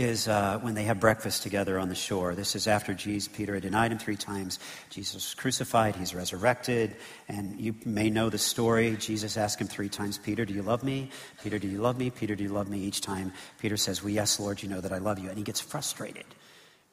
is 0.03 0.29
uh, 0.29 0.59
when 0.63 0.75
they 0.75 0.85
have 0.85 1.01
breakfast 1.01 1.43
together 1.43 1.79
on 1.79 1.89
the 1.89 1.95
shore. 1.95 2.35
This 2.35 2.57
is 2.57 2.67
after 2.67 2.95
Jesus, 2.95 3.29
Peter 3.29 3.55
had 3.55 3.63
denied 3.63 3.93
him 3.93 3.99
three 3.99 4.17
times. 4.17 4.59
Jesus 4.91 5.15
was 5.15 5.35
crucified, 5.35 5.97
he's 5.97 6.15
resurrected, 6.15 6.97
and 7.29 7.61
you 7.61 7.75
may 7.85 8.11
know 8.11 8.31
the 8.31 8.39
story. 8.39 8.97
Jesus 8.97 9.37
asked 9.37 9.61
him 9.61 9.69
three 9.69 9.89
times, 9.89 10.19
Peter, 10.19 10.45
do 10.45 10.55
you 10.55 10.63
love 10.63 10.83
me? 10.83 11.11
Peter, 11.43 11.59
do 11.59 11.69
you 11.69 11.79
love 11.79 11.99
me? 11.99 12.11
Peter, 12.11 12.35
do 12.35 12.43
you 12.43 12.51
love 12.51 12.69
me? 12.69 12.81
Each 12.81 13.01
time 13.01 13.33
Peter 13.59 13.77
says, 13.77 14.03
Well, 14.03 14.11
yes, 14.11 14.41
Lord, 14.41 14.63
you 14.63 14.69
know 14.69 14.81
that 14.81 14.93
I 14.93 14.99
love 14.99 15.19
you. 15.19 15.29
And 15.29 15.39
he 15.39 15.45
gets 15.45 15.61
frustrated 15.61 16.27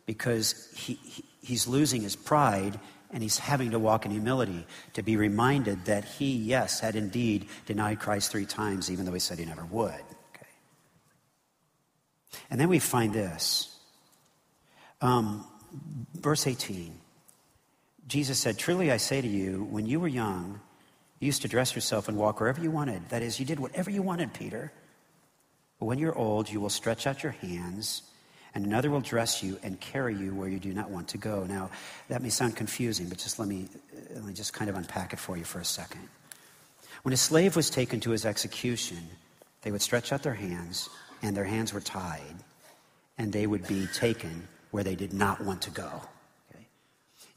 because 0.05 0.69
he, 0.75 0.93
he 0.95 1.23
he's 1.47 1.67
losing 1.67 2.01
his 2.01 2.15
pride 2.15 2.79
and 3.11 3.23
he's 3.23 3.39
having 3.39 3.71
to 3.71 3.79
walk 3.79 4.05
in 4.05 4.11
humility 4.11 4.67
to 4.93 5.01
be 5.01 5.15
reminded 5.15 5.85
that 5.85 6.03
he, 6.03 6.35
yes, 6.35 6.81
had 6.81 6.95
indeed 6.95 7.47
denied 7.65 7.99
Christ 7.99 8.31
three 8.31 8.45
times, 8.45 8.91
even 8.91 9.05
though 9.05 9.13
he 9.13 9.19
said 9.19 9.39
he 9.39 9.45
never 9.45 9.65
would. 9.65 10.03
And 12.49 12.59
then 12.59 12.69
we 12.69 12.79
find 12.79 13.13
this. 13.13 13.75
Um, 15.01 15.45
verse 16.13 16.47
18 16.47 16.93
Jesus 18.07 18.39
said, 18.39 18.57
Truly 18.57 18.89
I 18.89 18.97
say 18.97 19.19
to 19.19 19.27
you, 19.27 19.65
when 19.65 19.85
you 19.85 19.99
were 19.99 20.07
young, 20.07 20.61
you 21.19 21.25
used 21.25 21.41
to 21.41 21.49
dress 21.49 21.75
yourself 21.75 22.07
and 22.07 22.17
walk 22.17 22.39
wherever 22.39 22.61
you 22.61 22.71
wanted. 22.71 23.09
That 23.09 23.21
is, 23.21 23.37
you 23.37 23.45
did 23.45 23.59
whatever 23.59 23.89
you 23.89 24.01
wanted, 24.01 24.33
Peter. 24.33 24.71
But 25.77 25.87
when 25.87 25.99
you're 25.99 26.17
old, 26.17 26.49
you 26.49 26.61
will 26.61 26.69
stretch 26.69 27.05
out 27.05 27.21
your 27.21 27.33
hands 27.33 28.03
and 28.55 28.65
another 28.65 28.89
will 28.89 29.01
dress 29.01 29.43
you 29.43 29.59
and 29.61 29.79
carry 29.79 30.15
you 30.15 30.33
where 30.33 30.47
you 30.47 30.57
do 30.57 30.73
not 30.73 30.89
want 30.89 31.09
to 31.09 31.17
go. 31.17 31.45
Now, 31.45 31.69
that 32.07 32.21
may 32.21 32.29
sound 32.29 32.55
confusing, 32.55 33.09
but 33.09 33.17
just 33.17 33.39
let 33.39 33.47
me, 33.47 33.67
let 34.15 34.23
me 34.23 34.33
just 34.33 34.53
kind 34.53 34.69
of 34.69 34.75
unpack 34.75 35.13
it 35.13 35.19
for 35.19 35.37
you 35.37 35.43
for 35.43 35.59
a 35.59 35.65
second. 35.65 36.07
When 37.03 37.13
a 37.13 37.17
slave 37.17 37.55
was 37.55 37.69
taken 37.69 37.99
to 37.99 38.11
his 38.11 38.25
execution, 38.25 38.97
they 39.61 39.71
would 39.71 39.81
stretch 39.81 40.11
out 40.11 40.23
their 40.23 40.33
hands, 40.33 40.89
and 41.21 41.35
their 41.35 41.45
hands 41.45 41.73
were 41.73 41.81
tied, 41.81 42.35
and 43.17 43.31
they 43.33 43.47
would 43.47 43.67
be 43.67 43.87
taken 43.87 44.47
where 44.71 44.83
they 44.83 44.95
did 44.95 45.13
not 45.13 45.43
want 45.43 45.61
to 45.63 45.71
go. 45.71 46.01
Okay? 46.51 46.65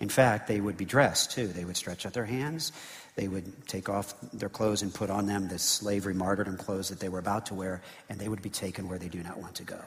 In 0.00 0.08
fact, 0.08 0.48
they 0.48 0.60
would 0.60 0.76
be 0.76 0.84
dressed 0.84 1.32
too. 1.32 1.46
They 1.46 1.64
would 1.64 1.76
stretch 1.76 2.06
out 2.06 2.12
their 2.12 2.24
hands, 2.24 2.72
they 3.16 3.28
would 3.28 3.66
take 3.66 3.88
off 3.88 4.14
their 4.32 4.48
clothes 4.48 4.82
and 4.82 4.94
put 4.94 5.10
on 5.10 5.26
them 5.26 5.48
the 5.48 5.58
slavery 5.58 6.14
martyrdom 6.14 6.56
clothes 6.56 6.88
that 6.88 7.00
they 7.00 7.08
were 7.08 7.18
about 7.18 7.46
to 7.46 7.54
wear, 7.54 7.82
and 8.08 8.18
they 8.18 8.28
would 8.28 8.42
be 8.42 8.50
taken 8.50 8.88
where 8.88 8.98
they 8.98 9.08
do 9.08 9.22
not 9.22 9.38
want 9.38 9.56
to 9.56 9.64
go. 9.64 9.80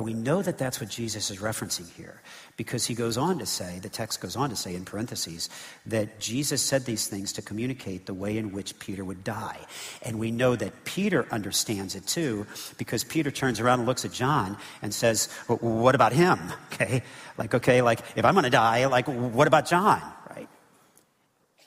And 0.00 0.06
we 0.06 0.14
know 0.14 0.40
that 0.40 0.56
that's 0.56 0.80
what 0.80 0.88
Jesus 0.88 1.30
is 1.30 1.40
referencing 1.40 1.94
here 1.94 2.22
because 2.56 2.86
he 2.86 2.94
goes 2.94 3.18
on 3.18 3.38
to 3.38 3.44
say, 3.44 3.80
the 3.80 3.90
text 3.90 4.22
goes 4.22 4.34
on 4.34 4.48
to 4.48 4.56
say 4.56 4.74
in 4.74 4.86
parentheses, 4.86 5.50
that 5.84 6.18
Jesus 6.18 6.62
said 6.62 6.86
these 6.86 7.06
things 7.06 7.34
to 7.34 7.42
communicate 7.42 8.06
the 8.06 8.14
way 8.14 8.38
in 8.38 8.50
which 8.50 8.78
Peter 8.78 9.04
would 9.04 9.22
die. 9.22 9.58
And 10.00 10.18
we 10.18 10.30
know 10.30 10.56
that 10.56 10.84
Peter 10.86 11.26
understands 11.30 11.96
it 11.96 12.06
too 12.06 12.46
because 12.78 13.04
Peter 13.04 13.30
turns 13.30 13.60
around 13.60 13.80
and 13.80 13.86
looks 13.86 14.06
at 14.06 14.10
John 14.10 14.56
and 14.80 14.94
says, 14.94 15.28
well, 15.48 15.58
What 15.58 15.94
about 15.94 16.14
him? 16.14 16.38
Okay, 16.72 17.02
like, 17.36 17.54
okay, 17.56 17.82
like 17.82 18.00
if 18.16 18.24
I'm 18.24 18.32
going 18.32 18.44
to 18.44 18.48
die, 18.48 18.86
like, 18.86 19.06
what 19.06 19.46
about 19.46 19.66
John? 19.66 20.00
Right? 20.30 20.48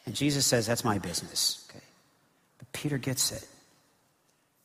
And 0.08 0.16
Jesus 0.16 0.44
says, 0.44 0.66
That's 0.66 0.84
my 0.84 0.98
business. 0.98 1.68
Okay. 1.70 1.86
But 2.58 2.72
Peter 2.74 2.98
gets 2.98 3.32
it. 3.32 3.48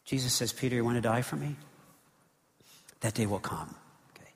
Jesus 0.06 0.32
says, 0.32 0.54
Peter, 0.54 0.74
you 0.74 0.86
want 0.86 0.96
to 0.96 1.02
die 1.02 1.20
for 1.20 1.36
me? 1.36 1.56
That 3.00 3.14
day 3.14 3.26
will 3.26 3.38
come. 3.38 3.74
Okay. 4.16 4.30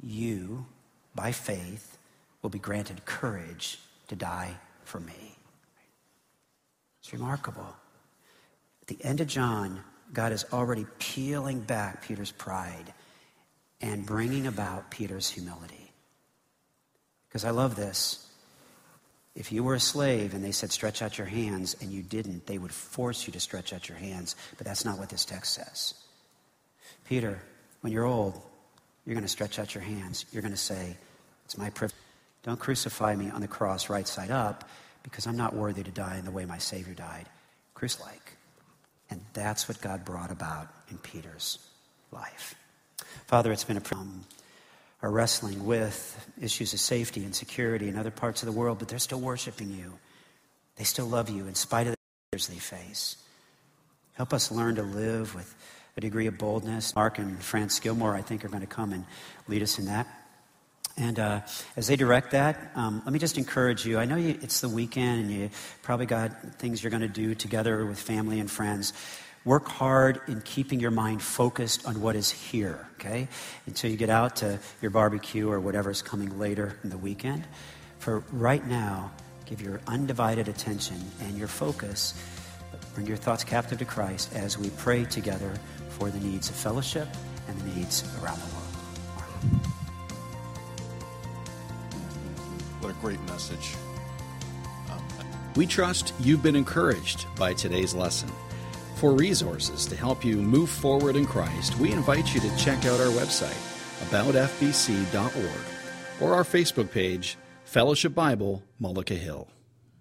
You, 0.00 0.66
by 1.14 1.32
faith, 1.32 1.98
will 2.42 2.50
be 2.50 2.58
granted 2.58 3.04
courage 3.04 3.78
to 4.08 4.16
die 4.16 4.54
for 4.84 5.00
me. 5.00 5.36
It's 7.00 7.12
remarkable. 7.12 7.76
At 8.82 8.88
the 8.88 9.04
end 9.04 9.20
of 9.20 9.26
John, 9.26 9.80
God 10.12 10.32
is 10.32 10.44
already 10.52 10.86
peeling 10.98 11.60
back 11.60 12.02
Peter's 12.02 12.32
pride 12.32 12.94
and 13.80 14.06
bringing 14.06 14.46
about 14.46 14.90
Peter's 14.90 15.28
humility. 15.28 15.92
Because 17.28 17.44
I 17.44 17.50
love 17.50 17.76
this. 17.76 18.24
If 19.34 19.52
you 19.52 19.62
were 19.62 19.74
a 19.74 19.80
slave 19.80 20.34
and 20.34 20.42
they 20.42 20.50
said, 20.50 20.72
stretch 20.72 21.00
out 21.02 21.18
your 21.18 21.26
hands, 21.26 21.76
and 21.80 21.92
you 21.92 22.02
didn't, 22.02 22.46
they 22.46 22.58
would 22.58 22.72
force 22.72 23.26
you 23.26 23.32
to 23.34 23.40
stretch 23.40 23.72
out 23.72 23.88
your 23.88 23.98
hands. 23.98 24.34
But 24.56 24.66
that's 24.66 24.84
not 24.84 24.98
what 24.98 25.10
this 25.10 25.24
text 25.24 25.54
says. 25.54 25.94
Peter, 27.04 27.40
when 27.80 27.92
you're 27.92 28.04
old, 28.04 28.40
you're 29.04 29.14
going 29.14 29.24
to 29.24 29.28
stretch 29.28 29.58
out 29.58 29.74
your 29.74 29.84
hands. 29.84 30.26
You're 30.32 30.42
going 30.42 30.52
to 30.52 30.58
say, 30.58 30.96
It's 31.44 31.56
my 31.56 31.70
privilege. 31.70 31.94
Don't 32.42 32.58
crucify 32.58 33.14
me 33.16 33.30
on 33.30 33.40
the 33.40 33.48
cross 33.48 33.88
right 33.88 34.06
side 34.06 34.30
up 34.30 34.68
because 35.02 35.26
I'm 35.26 35.36
not 35.36 35.54
worthy 35.54 35.82
to 35.82 35.90
die 35.90 36.16
in 36.18 36.24
the 36.24 36.30
way 36.30 36.44
my 36.44 36.58
Savior 36.58 36.94
died, 36.94 37.26
Christ 37.74 38.00
like. 38.00 38.36
And 39.10 39.20
that's 39.32 39.68
what 39.68 39.80
God 39.80 40.04
brought 40.04 40.30
about 40.30 40.68
in 40.90 40.98
Peter's 40.98 41.58
life. 42.12 42.54
Father, 43.26 43.52
it's 43.52 43.64
been 43.64 43.76
a 43.76 43.82
problem. 43.82 44.24
Are 45.00 45.10
wrestling 45.10 45.64
with 45.64 46.26
issues 46.40 46.72
of 46.74 46.80
safety 46.80 47.24
and 47.24 47.34
security 47.34 47.88
in 47.88 47.96
other 47.96 48.10
parts 48.10 48.42
of 48.42 48.46
the 48.46 48.52
world, 48.52 48.78
but 48.78 48.88
they're 48.88 48.98
still 48.98 49.20
worshiping 49.20 49.70
you. 49.70 49.92
They 50.76 50.84
still 50.84 51.06
love 51.06 51.30
you 51.30 51.46
in 51.46 51.54
spite 51.54 51.86
of 51.86 51.92
the 51.92 51.98
fears 52.32 52.48
they 52.48 52.56
face. 52.56 53.16
Help 54.14 54.32
us 54.32 54.50
learn 54.50 54.74
to 54.74 54.82
live 54.82 55.34
with 55.34 55.54
a 55.98 56.00
degree 56.00 56.28
of 56.28 56.38
boldness. 56.38 56.94
Mark 56.94 57.18
and 57.18 57.42
France 57.42 57.80
Gilmore, 57.80 58.14
I 58.14 58.22
think, 58.22 58.44
are 58.44 58.48
going 58.48 58.60
to 58.60 58.68
come 58.68 58.92
and 58.92 59.04
lead 59.48 59.64
us 59.64 59.80
in 59.80 59.86
that. 59.86 60.06
And 60.96 61.18
uh, 61.18 61.40
as 61.76 61.88
they 61.88 61.96
direct 61.96 62.30
that, 62.30 62.70
um, 62.76 63.02
let 63.04 63.12
me 63.12 63.18
just 63.18 63.36
encourage 63.36 63.84
you. 63.84 63.98
I 63.98 64.04
know 64.04 64.14
you, 64.14 64.38
it's 64.40 64.60
the 64.60 64.68
weekend 64.68 65.22
and 65.22 65.30
you 65.30 65.50
probably 65.82 66.06
got 66.06 66.54
things 66.60 66.84
you're 66.84 66.90
going 66.90 67.02
to 67.02 67.08
do 67.08 67.34
together 67.34 67.84
with 67.84 67.98
family 67.98 68.38
and 68.38 68.48
friends. 68.48 68.92
Work 69.44 69.66
hard 69.66 70.20
in 70.28 70.40
keeping 70.42 70.78
your 70.78 70.92
mind 70.92 71.20
focused 71.20 71.84
on 71.84 72.00
what 72.00 72.14
is 72.14 72.30
here, 72.30 72.86
okay? 72.94 73.26
Until 73.66 73.90
you 73.90 73.96
get 73.96 74.10
out 74.10 74.36
to 74.36 74.60
your 74.80 74.92
barbecue 74.92 75.50
or 75.50 75.58
whatever's 75.58 76.00
coming 76.00 76.38
later 76.38 76.78
in 76.84 76.90
the 76.90 76.98
weekend. 76.98 77.44
For 77.98 78.20
right 78.30 78.64
now, 78.64 79.10
give 79.46 79.60
your 79.60 79.80
undivided 79.88 80.46
attention 80.46 81.00
and 81.22 81.36
your 81.36 81.48
focus, 81.48 82.14
bring 82.94 83.08
your 83.08 83.16
thoughts 83.16 83.42
captive 83.42 83.78
to 83.78 83.84
Christ 83.84 84.32
as 84.34 84.56
we 84.56 84.70
pray 84.70 85.04
together 85.04 85.52
for 85.98 86.10
the 86.10 86.20
needs 86.20 86.48
of 86.48 86.56
fellowship 86.56 87.08
and 87.48 87.58
the 87.60 87.74
needs 87.74 88.04
around 88.22 88.38
the 88.38 88.54
world. 88.54 88.64
What 92.80 92.90
a 92.90 92.96
great 93.00 93.20
message. 93.22 93.74
Um, 94.90 95.02
we 95.56 95.66
trust 95.66 96.14
you've 96.20 96.42
been 96.42 96.56
encouraged 96.56 97.26
by 97.36 97.54
today's 97.54 97.94
lesson. 97.94 98.30
For 98.96 99.12
resources 99.12 99.86
to 99.86 99.96
help 99.96 100.24
you 100.24 100.36
move 100.36 100.70
forward 100.70 101.16
in 101.16 101.26
Christ, 101.26 101.78
we 101.78 101.92
invite 101.92 102.34
you 102.34 102.40
to 102.40 102.56
check 102.56 102.84
out 102.84 103.00
our 103.00 103.12
website, 103.12 103.56
aboutfbc.org, 104.08 106.20
or 106.20 106.34
our 106.34 106.44
Facebook 106.44 106.90
page, 106.90 107.36
Fellowship 107.64 108.14
Bible, 108.14 108.62
Mullica 108.80 109.16
Hill. 109.16 109.48